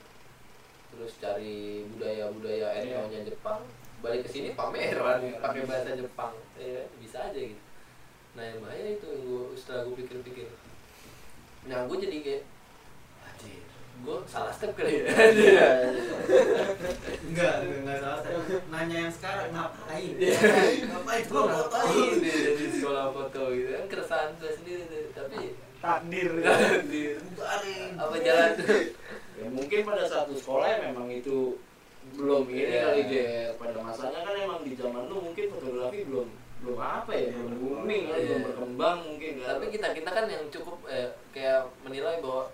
terus 0.93 1.17
cari 1.17 1.89
budaya 1.89 2.29
budaya 2.29 2.69
Iya. 2.77 3.01
etnonya 3.01 3.21
Jepang. 3.25 3.61
Balik 4.03 4.27
ke 4.27 4.31
sini 4.31 4.49
pameran 4.53 5.21
pakai 5.39 5.63
bahasa 5.65 5.95
Jepang. 5.95 6.35
Ya 6.59 6.83
bisa 6.99 7.31
aja 7.31 7.39
gitu. 7.39 7.63
Nah 8.33 8.45
yang 8.45 8.59
bahaya 8.61 8.97
itu 8.97 9.07
yang 9.07 9.23
gua 9.29 9.43
setelah 9.53 9.85
gue 9.85 9.95
pikir-pikir. 10.01 10.49
Nah 11.69 11.85
gue 11.87 11.97
jadi 12.01 12.17
kayak 12.21 12.43
anjir 13.23 13.61
gue 14.03 14.17
salah 14.27 14.51
step 14.51 14.73
kali 14.75 15.05
ya. 15.05 15.07
Enggak 17.29 17.55
enggak 17.63 17.99
salah 18.03 18.19
saya 18.21 18.39
nanya 18.69 18.97
yang 19.07 19.13
sekarang 19.13 19.49
ngapain? 19.53 20.13
Iya. 20.19 20.39
ngapain? 20.91 21.23
Gue 21.29 21.43
ngapain 21.45 22.13
jadi 22.19 22.65
sekolah 22.73 23.07
foto 23.15 23.43
gitu 23.53 23.69
kan 23.71 23.85
keresahan 23.87 24.31
gue 24.37 24.51
sendiri 24.51 24.83
tuh 24.91 25.02
takdir. 25.83 26.31
Anjir, 26.47 27.19
bubarin 27.21 27.91
apa 27.99 28.17
jalan 28.17 28.51
tuh? 28.57 28.67
Ya, 29.35 29.47
mungkin 29.51 29.79
pada 29.83 30.05
satu 30.07 30.33
sekolah 30.33 30.67
ya 30.69 30.79
memang 30.87 31.11
itu 31.11 31.59
belum 32.15 32.47
ini 32.47 32.63
Iya. 32.69 32.81
kali 32.85 33.03
dia 33.07 33.31
pada 33.55 33.79
masanya 33.79 34.23
kan 34.23 34.35
emang 34.35 34.61
di 34.63 34.75
zaman 34.75 35.07
lu 35.07 35.19
mungkin 35.21 35.51
fotografi 35.51 36.03
belum 36.03 36.29
belum 36.63 36.79
apa 36.79 37.11
ya 37.11 37.31
belum 37.33 37.53
booming 37.59 38.03
kan 38.07 38.17
Iya. 38.17 38.27
belum 38.29 38.43
berkembang 38.45 38.99
mungkin 39.05 39.33
kan? 39.39 39.49
Tapi 39.53 39.65
kita 39.71 39.87
kita 39.93 40.11
kan 40.11 40.25
yang 40.27 40.45
cukup 40.49 40.79
eh, 40.87 41.11
kayak 41.31 41.67
menilai 41.83 42.23
bahwa 42.23 42.47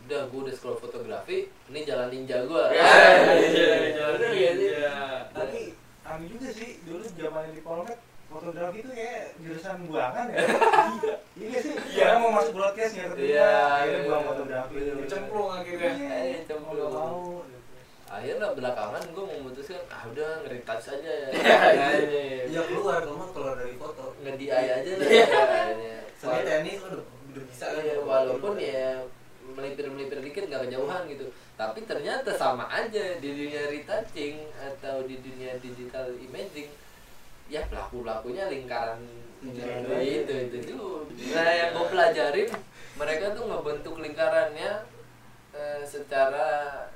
udah 0.00 0.22
gue 0.26 0.40
udah 0.42 0.54
sekolah 0.54 0.76
fotografi 0.76 1.38
ini 1.70 1.80
jalan 1.84 2.10
ninja 2.10 2.42
gue 2.42 2.64
Ya, 2.74 2.90
jalan 3.94 4.18
iya, 4.18 4.50
ninja 4.58 4.74
iya. 4.74 4.98
tapi 5.30 5.60
aneh 6.02 6.26
juga 6.26 6.48
sih 6.50 6.82
dulu 6.82 7.04
zaman 7.06 7.54
di 7.54 7.62
Polmek 7.62 7.94
fotografi 8.30 8.78
itu 8.78 8.90
kayak 8.90 9.22
jurusan 9.36 9.76
buangan 9.84 10.26
ya? 10.28 10.38
Iya 11.40 11.58
sih. 11.58 11.74
Iya. 11.90 12.04
orang 12.06 12.20
mau 12.20 12.32
masuk 12.36 12.52
broadcast 12.54 12.92
ya 12.94 13.04
ketika 13.10 13.26
Iya, 13.26 13.50
akhirnya 13.72 13.96
iya. 13.96 14.06
buang 14.06 14.24
fotografi 14.24 14.72
Bener-bener. 14.76 15.08
cemplung 15.08 15.50
akhirnya. 15.50 15.90
Iya, 15.90 16.10
Eh, 16.12 16.42
cemplung. 16.44 16.76
nggak 16.76 16.92
mau 16.92 17.20
akhirnya 18.10 18.48
belakangan 18.50 19.02
gue 19.06 19.24
memutuskan 19.30 19.82
ah 19.86 20.02
udah 20.04 20.30
ngeritas 20.42 20.82
aja. 20.90 21.14
Ya 21.30 21.88
ya 22.46 22.60
keluar 22.64 22.98
kamu 23.00 23.24
keluar 23.30 23.54
dari 23.56 23.74
foto. 23.74 24.04
Ngedi 24.20 24.46
aja 24.48 24.74
lah. 24.74 25.08
Soalnya 26.14 26.44
tenis 26.58 26.78
lo 26.82 26.88
udah 26.92 27.06
udah 27.06 27.44
bisa 27.46 27.66
kan. 27.66 27.80
Iya, 27.80 27.96
walaupun 28.00 28.54
ya 28.58 28.86
melipir-melipir 29.50 30.18
dikit 30.20 30.44
nggak 30.46 30.62
kejauhan 30.66 31.02
gitu. 31.06 31.26
Tapi 31.54 31.78
ternyata 31.84 32.30
sama 32.34 32.66
aja 32.66 33.16
di 33.16 33.28
dunia 33.30 33.62
retouching 33.68 34.42
atau 34.56 35.02
di 35.02 35.16
dunia 35.18 35.54
digital 35.58 36.10
imaging 36.16 36.68
ya 37.50 37.66
pelaku 37.66 38.06
pelakunya 38.06 38.46
lingkaran 38.46 39.02
itu 39.42 40.30
itu 40.46 40.56
itu 40.62 40.78
nah 41.34 41.50
yang 41.50 41.74
gue 41.74 41.86
pelajarin 41.90 42.50
mereka 42.94 43.34
tuh 43.34 43.44
ngebentuk 43.48 43.96
lingkarannya 43.98 44.72
eh, 45.50 45.82
secara 45.82 46.46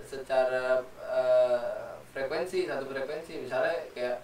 secara 0.01 0.79
eh, 1.03 1.99
frekuensi 2.14 2.71
satu 2.71 2.87
frekuensi 2.87 3.43
misalnya 3.43 3.75
kayak 3.90 4.23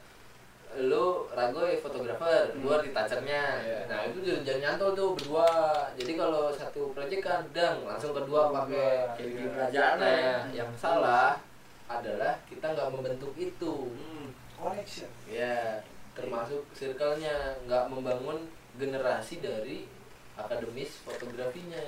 lu 0.78 1.26
Ragoy 1.34 1.82
fotografer, 1.82 2.54
Hmm. 2.54 2.62
gua 2.62 2.78
retouchernya. 2.78 3.58
Iya. 3.58 3.90
Nah, 3.90 4.06
itu 4.06 4.22
jangan 4.46 4.78
nyantol 4.78 4.94
tuh 4.94 5.08
berdua. 5.18 5.50
Jadi 5.98 6.14
kalau 6.14 6.54
satu 6.54 6.94
proyek 6.94 7.26
kan 7.26 7.42
dang 7.50 7.82
langsung 7.82 8.14
kedua 8.14 8.54
pakai 8.54 9.18
Kayak 9.18 9.34
bikin 9.34 9.50
Nah, 9.50 9.66
ya. 9.98 10.38
yang 10.54 10.70
salah 10.78 11.42
adalah 11.90 12.38
kita 12.46 12.70
nggak 12.70 12.86
membentuk 12.86 13.34
itu. 13.34 13.90
Hmm. 13.90 14.30
connection 14.54 15.10
Ya, 15.26 15.82
termasuk 16.20 16.60
circle-nya 16.76 17.56
nggak 17.64 17.88
membangun 17.88 18.44
generasi 18.76 19.40
dari 19.40 19.88
akademis 20.36 21.00
fotografinya. 21.02 21.80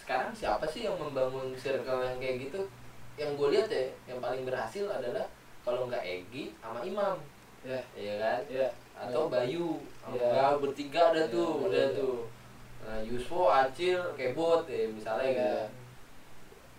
Sekarang 0.00 0.32
siapa 0.32 0.64
sih 0.68 0.84
yang 0.84 0.96
membangun 0.96 1.52
circle 1.56 2.00
yang 2.04 2.16
kayak 2.20 2.48
gitu? 2.48 2.60
Yang 3.14 3.30
gue 3.38 3.48
lihat 3.54 3.68
ya, 3.70 3.84
yang 4.10 4.18
paling 4.20 4.42
berhasil 4.42 4.84
adalah 4.90 5.24
kalau 5.64 5.86
nggak 5.88 6.02
Egi 6.04 6.52
sama 6.60 6.84
Imam, 6.84 7.16
ya 7.64 7.80
ya 7.96 8.14
kan? 8.20 8.40
ya 8.52 8.68
Atau 8.94 9.26
Bayu, 9.32 9.80
Ya. 10.12 10.28
ya. 10.28 10.60
bertiga 10.60 11.10
ada 11.10 11.24
Ya, 11.24 11.32
tuh, 11.32 11.50
boleh 11.64 11.72
udah 11.72 11.86
tuh. 11.90 11.96
tuh. 11.98 12.18
Nah, 12.84 12.98
Yusfo, 13.00 13.48
Acil, 13.48 13.96
Kebot 14.14 14.68
ya 14.68 14.84
misalnya 14.92 15.24
Ya. 15.24 15.34
gitu. 15.40 15.62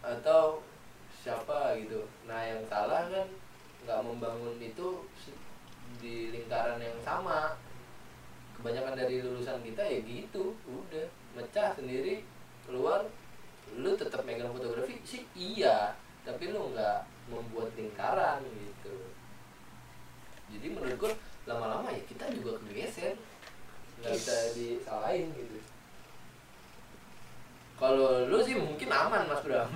Atau 0.05 0.61
siapa 1.25 1.73
gitu. 1.81 2.05
Nah, 2.29 2.39
yang 2.45 2.61
salah 2.69 3.09
kan 3.09 3.25
nggak 3.83 3.99
membangun 4.05 4.55
itu 4.61 5.01
di 6.05 6.29
lingkaran 6.29 6.77
yang 6.77 7.01
sama. 7.01 7.57
Kebanyakan 8.53 8.93
dari 8.93 9.25
lulusan 9.25 9.57
kita 9.65 9.81
ya 9.81 9.99
gitu, 10.05 10.53
udah. 10.69 11.07
Mecah 11.33 11.73
sendiri 11.73 12.21
keluar 12.69 13.09
lu 13.73 13.97
tetap 13.97 14.21
megang 14.21 14.53
fotografi? 14.53 15.01
Sih 15.01 15.25
iya. 15.33 15.97
Tapi 16.21 16.53
lu 16.53 16.69
nggak 16.71 17.09
membuat 17.33 17.73
lingkaran 17.73 18.45
gitu. 18.45 18.95
Jadi 20.53 20.67
menurut 20.69 20.95
gua 21.01 21.13
lama-lama 21.49 21.89
ya 21.89 22.01
kita 22.05 22.29
juga 22.37 22.61
kegeser. 22.61 23.17
Nggak 23.99 24.13
bisa 24.13 24.35
disalahin 24.53 25.33
gitu. 25.33 25.57
Kalau 27.75 28.23
lu 28.31 28.39
sih 28.39 28.55
mungkin 28.55 28.87
aman 28.87 29.27
mas 29.27 29.43
Bram 29.43 29.67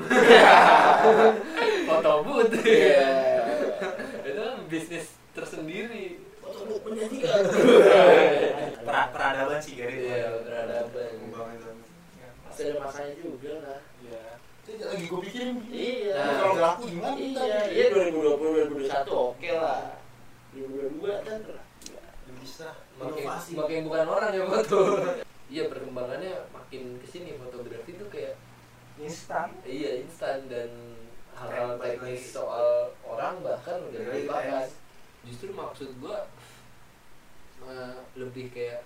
foto 1.92 2.24
booth. 2.24 2.56
Iya. 2.64 3.12
itu 4.24 4.40
kan 4.40 4.58
bisnis 4.72 5.19
tersendiri. 5.34 6.06
Foto 6.40 6.60
bu 6.66 6.76
menjanjikan 6.90 7.46
pra 8.88 9.02
peradaban 9.14 9.60
sih 9.62 9.78
dari 9.78 10.10
iya 10.10 10.34
peradaban. 10.42 11.12
Masih 12.50 12.64
ada 12.66 12.76
masanya 12.82 13.14
juga 13.22 13.52
lah. 13.62 13.80
Iya. 14.02 14.24
Lagi 14.70 15.06
gue 15.06 15.20
pikirin. 15.30 15.56
Iya. 15.70 16.14
Nah, 16.18 16.34
kalau 16.38 16.54
nggak 16.58 16.66
laku 16.66 16.84
gimana 16.90 17.16
iya 17.18 17.60
iya 17.70 17.86
2020 17.94 18.90
2021 18.90 19.30
oke 19.30 19.50
lah. 19.54 19.82
2022 20.58 21.28
kan 21.28 21.40
bisa 22.40 22.68
makin 22.98 23.24
Inovasi. 23.28 23.52
makin 23.54 23.80
bukan 23.86 24.08
orang 24.10 24.32
yang 24.34 24.48
foto. 24.50 24.80
Iya 25.50 25.64
perkembangannya 25.66 26.34
makin 26.54 26.82
ke 27.02 27.08
sini 27.10 27.38
fotografi 27.38 27.92
tuh 27.98 28.10
kayak 28.10 28.38
instan. 28.98 29.50
Iya 29.66 30.06
instan 30.06 30.46
dan 30.50 30.70
hal-hal 31.38 31.78
teknis 31.78 32.34
soal 32.34 32.94
orang 33.06 33.42
bahkan 33.46 33.78
udah 33.86 34.02
teks. 34.14 34.70
Justru 35.28 35.52
maksud 35.52 35.90
gua 36.00 36.28
eh, 37.68 37.98
lebih 38.16 38.52
kayak 38.54 38.84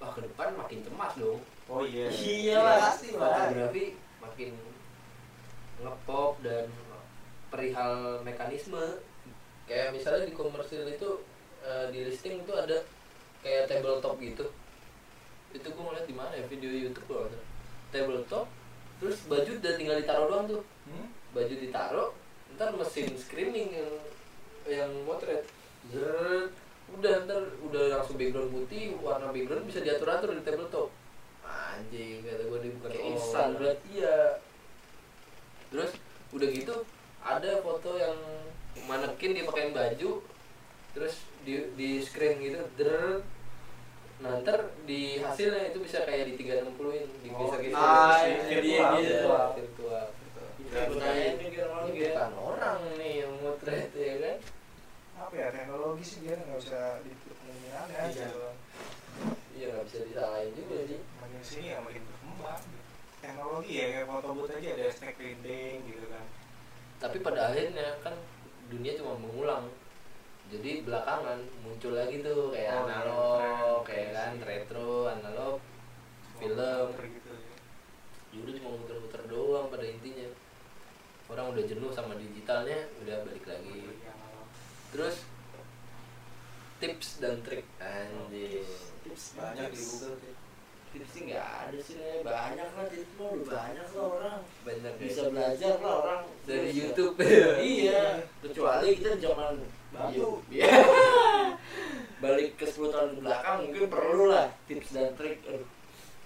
wah 0.00 0.12
ke 0.12 0.24
depan 0.24 0.56
makin 0.56 0.80
cemas 0.84 1.12
dong. 1.16 1.40
Oh 1.68 1.84
iya. 1.84 2.08
Iya 2.08 2.56
lah. 2.60 2.78
pasti 2.90 3.14
lah. 3.14 3.32
fotografi 3.32 3.96
makin 4.20 4.52
ngepop 5.80 6.40
dan 6.44 6.66
perihal 7.52 8.24
mekanisme. 8.24 9.00
Kayak 9.68 9.94
misalnya 9.94 10.26
di 10.26 10.34
komersil 10.34 10.88
itu 10.88 11.24
eh, 11.64 11.86
di 11.92 12.08
listing 12.08 12.42
itu 12.42 12.52
ada 12.56 12.84
kayak 13.44 13.68
tabletop 13.68 14.16
gitu. 14.20 14.48
Itu 15.50 15.66
gue 15.66 15.82
ngeliat 15.82 16.06
di 16.06 16.14
mana 16.16 16.32
ya? 16.36 16.44
Video 16.48 16.70
YouTube 16.70 17.08
salah. 17.08 17.44
tabletop 17.90 18.46
terus 19.00 19.24
baju 19.26 19.50
udah 19.56 19.74
tinggal 19.80 19.96
ditaruh 19.98 20.26
doang 20.28 20.46
tuh. 20.46 20.62
Hmm? 20.86 21.08
baju 21.30 21.54
ditaruh 21.54 22.10
ntar 22.58 22.74
mesin 22.74 23.14
screening 23.14 23.70
yang 23.70 23.92
yang 24.66 24.90
motret 25.06 25.46
Udah 26.90 27.14
ntar 27.22 27.40
udah 27.62 27.82
langsung 27.92 28.16
background 28.16 28.50
putih 28.50 28.98
warna 28.98 29.28
background 29.28 29.64
bisa 29.64 29.80
diatur 29.80 30.08
atur 30.08 30.30
di 30.32 30.42
tabletop 30.42 30.90
anjing 31.42 32.22
kata 32.22 32.42
gue 32.44 32.58
dia 32.60 32.72
bukan 32.76 32.90
Kayak 32.90 33.04
instan, 33.08 33.48
berarti. 33.54 33.88
iya. 33.92 34.18
Terus 35.68 35.90
udah 36.30 36.48
gitu 36.48 36.74
ada 37.20 37.50
foto 37.60 37.90
yang 37.94 38.16
manekin 38.84 39.34
dia 39.34 39.44
pakein 39.44 39.70
baju 39.70 40.10
terus 40.90 41.14
di 41.40 41.54
di 41.74 41.98
screen 41.98 42.38
gitu 42.38 42.58
der 42.76 43.22
nah 44.20 44.36
ntar 44.38 44.58
di 44.84 45.16
hasilnya 45.16 45.72
itu 45.72 45.80
bisa 45.80 46.04
kayak 46.04 46.28
di 46.28 46.34
360 46.36 46.70
in 46.92 47.06
di 47.18 47.28
Oh, 47.30 47.48
bisa 47.48 47.56
gitu. 47.58 47.74
ah, 47.74 48.20
virtual, 48.20 48.92
virtual, 49.00 49.48
virtual. 49.56 50.04
Kira 51.40 51.66
orang 51.66 51.82
Ini 51.88 51.98
bukan 52.04 52.30
orang. 52.36 52.78
nih 52.94 53.12
yang 53.20 53.32
motret 53.40 53.90
ya 53.90 54.12
kan 54.14 54.14
apa 54.14 54.14
ya 54.14 54.19
teknologi 55.80 56.04
sih 56.04 56.20
dia 56.28 56.36
nggak 56.36 56.60
bisa 56.60 56.80
dipungkiri 57.00 57.68
aneh 57.72 57.96
Iya. 57.96 58.28
gitu 58.28 58.40
iya 59.56 59.66
nggak 59.72 59.86
bisa 59.88 59.98
disalahin 60.04 60.52
juga 60.52 60.76
sih. 60.84 61.00
Makin 61.00 61.40
sini 61.40 61.66
ya 61.72 61.78
makin 61.80 62.02
berkembang 62.04 62.62
teknologi 63.20 63.72
ya 63.72 63.86
kayak 63.88 64.06
foto 64.12 64.28
booth 64.36 64.52
aja 64.52 64.68
ada 64.76 64.86
stack 64.92 65.16
printing 65.16 65.76
gitu 65.88 66.04
kan. 66.12 66.24
Tapi 67.00 67.16
pada 67.24 67.40
akhirnya 67.48 67.96
kan 68.04 68.12
dunia 68.68 68.92
cuma 69.00 69.16
mengulang. 69.16 69.72
Jadi 70.52 70.84
belakangan 70.84 71.40
muncul 71.64 71.96
lagi 71.96 72.20
tuh 72.20 72.52
kayak 72.52 72.76
Oh, 72.76 72.84
iya, 72.84 72.84
analog 72.84 73.78
kayak 73.88 74.08
kan 74.12 74.32
iya. 74.36 74.44
retro 74.44 75.08
analog 75.08 75.56
Film. 76.36 76.88
Gitu 76.92 77.32
ya. 77.32 77.56
Dulu 78.36 78.50
cuma 78.52 78.70
muter-muter 78.76 79.22
doang 79.32 79.72
pada 79.72 79.88
intinya. 79.88 80.28
Orang 81.32 81.56
udah 81.56 81.64
jenuh 81.64 81.88
sama 81.88 82.20
digitalnya 82.20 82.84
udah 83.00 83.16
balik 83.24 83.48
lagi. 83.48 83.80
Terus 84.92 85.29
tips 86.80 87.08
dan 87.18 87.38
trik 87.40 87.66
anjing 87.76 88.64
Tips 89.00 89.24
banyak 89.34 89.68
di 89.68 89.76
tips. 89.76 89.84
Google 89.94 90.16
sih. 90.18 90.34
Tips 90.90 91.10
sih 91.10 91.22
nggak 91.24 91.46
ada 91.46 91.78
sih 91.78 91.94
banyak 92.20 92.68
lah 92.68 92.86
tips 92.86 93.10
mah 93.14 93.28
udah 93.30 93.46
banyak 93.46 93.86
lah 93.86 94.06
orang 94.10 94.38
banyak 94.60 94.92
ya. 94.92 95.00
bisa 95.00 95.22
belajar 95.28 95.74
lah 95.78 95.94
orang 96.00 96.20
dari 96.42 96.66
Bisa. 96.66 96.78
YouTube 96.82 97.14
iya 97.62 98.02
kecuali 98.40 98.88
kita 98.96 99.10
zaman 99.16 99.54
batu 99.90 100.42
Iya. 100.48 100.70
balik 102.18 102.50
ke 102.54 102.64
10 102.64 102.90
tahun 102.90 103.10
belakang 103.18 103.56
mungkin 103.64 103.84
perlu 103.86 104.24
lah 104.28 104.46
tips 104.64 104.92
dan 104.92 105.14
trik 105.14 105.40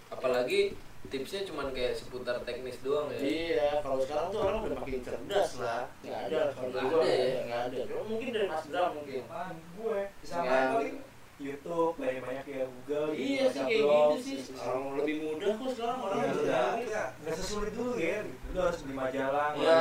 apalagi 0.09 0.75
tipsnya 1.05 1.45
cuman 1.45 1.69
kayak 1.71 1.93
seputar 1.93 2.37
teknis 2.43 2.81
doang 2.81 3.07
ya 3.09 3.19
iya 3.21 3.69
kalau 3.81 3.99
sekarang 3.99 4.27
tuh 4.29 4.41
orang 4.43 4.59
udah 4.63 4.77
makin 4.79 5.01
cerdas 5.01 5.51
lah 5.59 5.83
nggak 6.01 6.21
ada 6.27 6.41
kalau 6.51 6.69
Nggak 6.71 6.85
ada 6.87 6.99
ya. 7.05 7.41
nggak 7.45 7.61
ada 7.63 7.79
Cuma 7.85 8.03
mungkin 8.07 8.29
dari 8.31 8.47
Mas 8.47 8.65
Bram 8.67 8.91
mungkin 8.95 9.21
Apaan? 9.23 9.55
gue 9.75 9.99
bisa 10.19 10.37
paling 10.41 10.97
YouTube 11.35 11.93
banyak 11.99 12.23
banyak 12.23 12.47
ya 12.49 12.63
Google 12.65 13.09
gitu, 13.11 13.21
iya 13.21 13.45
sih 13.51 13.61
kayak 13.61 13.83
blog, 13.83 14.09
gitu 14.15 14.23
sih 14.23 14.39
orang 14.57 14.83
lebih 14.97 15.15
mudah 15.21 15.51
kok 15.53 15.69
sekarang 15.69 15.99
orang 16.01 16.17
Iya, 16.17 16.25
udah 16.25 16.41
udah, 16.41 16.63
cari. 16.71 16.85
ya, 16.89 17.05
nggak 17.19 17.35
sesulit 17.35 17.73
dulu 17.75 17.93
ya. 17.97 18.19
Lu 18.25 18.59
harus 18.61 18.81
beli 18.81 18.95
majalah, 18.95 19.49
ya 19.53 19.79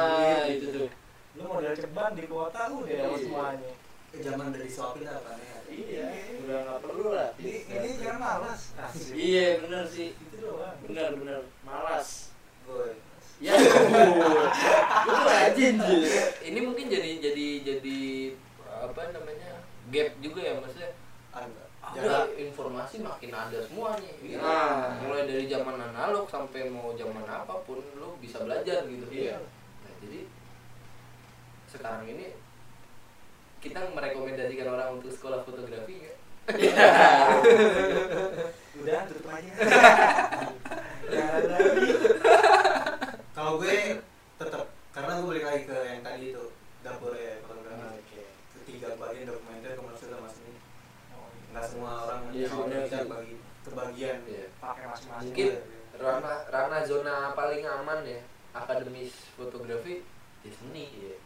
itu 0.50 0.66
tuh 0.68 0.90
Lu 1.34 1.42
modal 1.48 1.74
ceban 1.74 2.12
di 2.14 2.26
kota 2.26 2.62
udah 2.68 2.90
dapat 2.90 3.06
Iya. 3.14 3.22
semuanya. 3.22 3.72
Ke 4.10 4.18
zaman 4.20 4.46
dari 4.50 4.66
disuapin 4.66 5.06
lah 5.06 5.18
kan 5.20 5.38
ya. 5.38 5.58
iya 5.70 6.06
udah 6.38 6.58
nggak 6.60 6.80
perlu 6.82 7.06
lah 7.12 7.30
Ini 7.36 7.54
ini 7.66 7.90
jangan 7.98 8.20
malas. 8.20 8.62
Iya 9.10 9.48
bener 9.60 9.84
sih 9.88 10.10
Bener 10.84 11.10
bener 11.16 11.42
malas 11.64 12.36
Gue 12.68 12.96
ya 13.44 13.60
lu 13.60 15.14
rajin 15.28 15.76
ini 16.40 16.60
mungkin 16.64 16.86
jadi 16.88 17.20
jadi 17.20 17.48
jadi 17.60 18.00
apa 18.72 19.12
namanya 19.12 19.60
gap 19.92 20.16
juga 20.24 20.40
ya 20.40 20.54
maksudnya 20.64 20.96
ada. 21.34 21.64
ada 21.84 21.92
Jangan 22.00 22.28
informasi 22.40 22.96
makin 23.04 23.32
ada 23.36 23.60
semua 23.60 24.00
nih 24.00 24.16
gitu. 24.24 24.40
Nah. 24.40 24.96
mulai 25.04 25.28
dari 25.28 25.52
zaman 25.52 25.76
analog 25.76 26.32
sampai 26.32 26.72
mau 26.72 26.96
zaman 26.96 27.28
apa 27.28 27.60
pun 27.68 27.84
lu 28.00 28.16
bisa 28.24 28.40
belajar 28.48 28.88
gitu 28.88 29.04
Iya. 29.12 29.44
nah 29.84 29.92
jadi 30.00 30.20
sekarang 31.68 32.08
ini 32.08 32.38
kita 33.60 33.80
merekomendasikan 33.92 34.68
orang 34.72 35.00
untuk 35.00 35.12
sekolah 35.12 35.44
fotografi 35.44 36.00
nggak? 36.00 36.18
Udah 38.84 39.00
tutup 39.08 39.32
aja. 39.32 39.52
Ya. 41.34 41.58
Kalau 43.36 43.58
gue 43.58 43.98
tetap 44.38 44.64
karena 44.94 45.12
gue 45.18 45.28
balik 45.28 45.46
lagi 45.46 45.62
ke 45.66 45.74
yang 45.76 46.02
tadi 46.02 46.26
itu 46.30 46.44
dapur 46.82 47.14
ya 47.14 47.42
fotografi. 47.42 48.22
Ketiga 48.54 48.94
bagian 48.96 49.26
dokumenter 49.28 49.74
komersial 49.74 50.14
sama 50.14 50.30
seni. 50.30 50.54
Nggak 51.50 51.66
semua 51.66 51.92
orang 52.06 52.22
Iya, 52.30 52.46
yang 52.46 52.58
bener 52.64 52.82
bisa 52.86 53.00
bagi 53.06 53.36
kebagian. 53.62 54.18
Iya. 54.24 54.46
Pakai 54.58 54.84
masing-masing. 54.88 55.26
Mungkin 55.28 55.50
ranah 55.94 56.38
ranah 56.50 56.82
zona 56.86 57.16
paling 57.34 57.62
aman 57.64 58.00
ya 58.04 58.22
akademis 58.54 59.14
fotografi 59.34 60.06
di 60.42 60.50
seni 60.50 60.86
ya. 60.94 61.18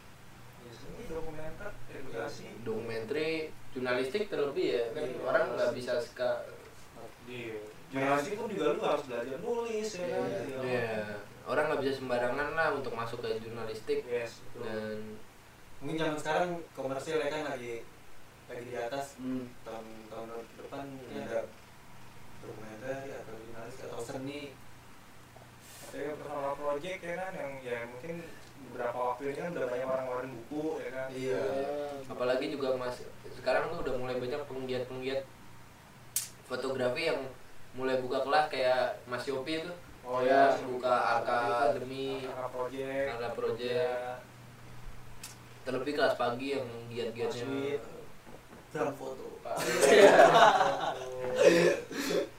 Ya, 0.58 0.72
seni, 0.74 1.02
dokumenter, 1.06 1.70
edukasi. 1.88 2.44
dokumenter 2.60 3.16
jurnalistik 3.70 4.28
terlebih 4.28 4.66
ya 4.68 4.84
kan 4.92 5.04
Iya. 5.04 5.20
orang 5.22 5.44
nggak 5.54 5.70
bisa 5.72 5.92
suka 6.00 6.48
Iya. 7.28 7.60
Jurnalistik 7.88 8.34
pun 8.36 8.46
juga 8.52 8.64
lu 8.76 8.80
harus 8.84 9.04
belajar 9.08 9.36
nulis 9.40 9.88
ya 9.96 10.06
kan. 10.06 10.22
Iya. 10.28 10.40
Iya. 10.60 10.84
ya 10.84 11.02
orang 11.48 11.64
nggak 11.72 11.80
bisa 11.80 11.92
sembarangan 11.96 12.48
lah 12.52 12.68
untuk 12.76 12.92
masuk 12.92 13.24
ke 13.24 13.40
jurnalistik 13.40 14.04
Yes, 14.04 14.44
betul. 14.52 14.68
dan 14.68 14.96
Mungkin 15.78 15.96
zaman 15.96 16.16
sekarang 16.20 16.50
komersial 16.74 17.22
ya 17.22 17.30
kan 17.30 17.42
lagi 17.48 17.74
lagi 18.50 18.62
di 18.66 18.74
atas 18.76 19.16
hmm. 19.16 19.46
tahun 19.64 19.86
tahun 20.12 20.28
depan 20.58 20.84
mungkin 20.84 21.16
Iya. 21.16 21.24
ada 21.24 21.40
dokumenter 22.38 22.96
atau 23.24 23.34
jurnalis 23.40 23.76
atau 23.86 23.98
seni 24.00 24.40
Ada 25.88 26.12
personal 26.20 26.52
project 26.52 27.00
ya 27.00 27.14
kan 27.16 27.32
yang 27.32 27.52
ya 27.64 27.78
mungkin 27.88 28.14
beberapa 28.68 28.98
waktu 29.00 29.22
ini 29.32 29.38
kan 29.40 29.48
udah 29.56 29.64
banyak 29.72 29.88
orang 29.88 30.04
ngeluarin 30.04 30.32
buku 30.36 30.64
ya 30.84 30.90
kan. 30.92 31.06
Iya. 31.08 31.44
apalagi 32.12 32.44
juga 32.52 32.68
mas 32.76 32.96
sekarang 33.32 33.72
tuh 33.72 33.78
udah 33.80 33.94
mulai 33.96 34.16
banyak 34.20 34.42
penggiat-penggiat 34.44 35.24
fotografi 36.44 37.02
yang 37.08 37.20
mulai 37.78 38.02
buka 38.02 38.26
kelas 38.26 38.50
kayak 38.50 38.98
Mas 39.06 39.22
Yopi 39.30 39.62
itu. 39.62 39.70
Oh 40.02 40.24
Ya, 40.24 40.50
ya, 40.50 40.64
buka 40.66 41.20
akademi, 41.20 42.26
Aka 42.26 42.48
project, 42.50 43.06
ada 43.20 43.28
project. 43.36 43.86
Ya, 43.86 44.18
terlebih 45.62 45.94
kelas 45.94 46.16
pagi 46.18 46.56
yang 46.58 46.66
giat-giatnya. 46.90 47.78
Film 48.72 48.92
foto. 48.98 49.38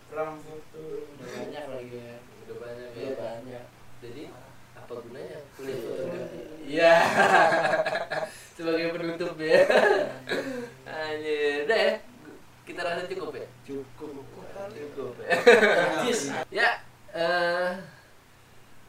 Ram 0.10 0.34
foto. 0.42 0.82
Udah 1.14 1.30
banyak 1.30 1.64
lagi 1.70 1.94
ya. 1.94 2.18
Udah 2.20 2.56
banyak 2.58 2.90
iya 2.98 3.06
ya 3.06 3.14
banyak. 3.16 3.66
Jadi 4.02 4.24
apa 4.74 4.94
gunanya? 5.06 5.40
Kuliah 5.54 5.78
fotografi 5.78 6.40
iya. 6.66 6.94
Sebagai 8.58 8.98
penutup 8.98 9.38
ya. 9.38 9.62
Anjir. 10.90 11.70
Udah 11.70 11.78
ya. 11.78 11.94
Kita 12.66 12.82
rasa 12.82 13.06
cukup 13.06 13.34
ya? 13.38 13.48
Cukup 13.66 14.19
ya 15.30 16.16
ya 16.50 16.70
eh 17.14 17.72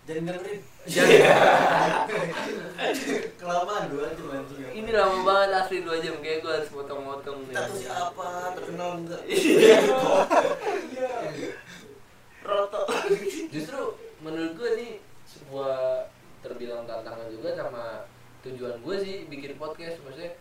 jadi 0.09 0.21
dengerin 0.25 0.61
jangan 0.89 2.09
kelamaan 3.41 3.85
dua 3.93 4.09
jam 4.17 4.29
anjing 4.33 4.65
ini 4.73 4.91
lama 4.91 5.19
banget 5.23 5.51
asli 5.61 5.77
dua 5.85 5.97
jam 6.01 6.17
kayak 6.25 6.41
gue 6.41 6.53
harus 6.57 6.71
potong-potong 6.73 7.39
nih. 7.47 7.55
Status 7.55 7.79
siapa 7.85 8.29
terkenal 8.57 8.91
enggak 9.05 9.23
roto 12.41 12.83
justru 13.53 13.81
menurut 14.25 14.53
gue 14.57 14.71
nih 14.81 14.93
sebuah 15.29 16.09
terbilang 16.41 16.89
tantangan 16.89 17.29
juga 17.29 17.53
sama 17.55 17.85
tujuan 18.41 18.81
gue 18.81 18.97
sih 19.05 19.17
bikin 19.29 19.61
podcast. 19.61 20.01
Maksudnya 20.01 20.33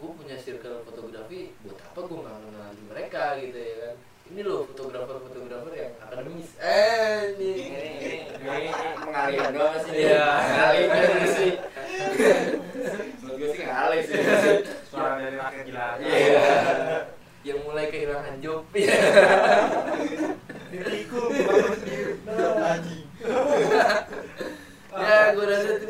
gue 0.00 0.10
punya 0.16 0.36
circle 0.36 0.84
fotografi 0.84 1.52
buat 1.64 1.76
apa 1.80 2.00
gue 2.04 2.18
nggak 2.20 2.36
mengenali 2.44 2.82
mereka 2.88 3.36
ini 4.30 4.40
loh 4.46 4.62
fotografer-fotografer 4.70 5.72
yang 5.74 5.94
akademis. 5.98 6.48
Eh 6.62 7.34
ini. 7.34 7.52
Eh, 7.66 7.90
ini 8.38 8.70
iya, 8.70 8.90
mengalir 9.02 9.46
doang 9.50 9.76
sih. 9.82 9.92
ya 9.98 10.26
mengalir 10.38 10.88
sih. 11.34 11.52
Menurut 13.20 13.36
gue 13.36 13.48
sih 13.52 13.64
ngalir 13.66 14.02
sih. 14.06 14.20
Suara 14.86 15.18
dari 15.18 15.36
rakyat 15.36 15.62
gila. 15.66 15.86
Iya. 15.98 16.46
Yang 17.42 17.58
mulai 17.66 17.86
kehilangan 17.90 18.34
job. 18.38 18.62
Iya. 18.70 18.94
Ya 18.94 19.10
diriku 20.70 21.18
lagi 22.62 23.10
ya 24.90 25.34
gue 25.34 25.46
rasa 25.46 25.68
itu 25.82 25.86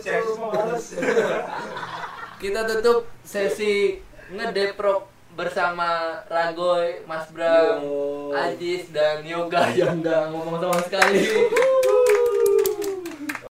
kita 2.40 2.60
tutup 2.64 3.04
sesi 3.20 4.00
ngedeprok 4.32 5.19
bersama 5.34 6.20
Ragoy, 6.26 7.06
Mas 7.06 7.30
Bram, 7.30 7.82
Ajis 8.34 8.90
dan 8.90 9.22
Yoga 9.22 9.70
yang 9.78 10.02
nggak 10.02 10.30
ngomong 10.34 10.58
sama 10.58 10.80
sekali. 10.84 11.24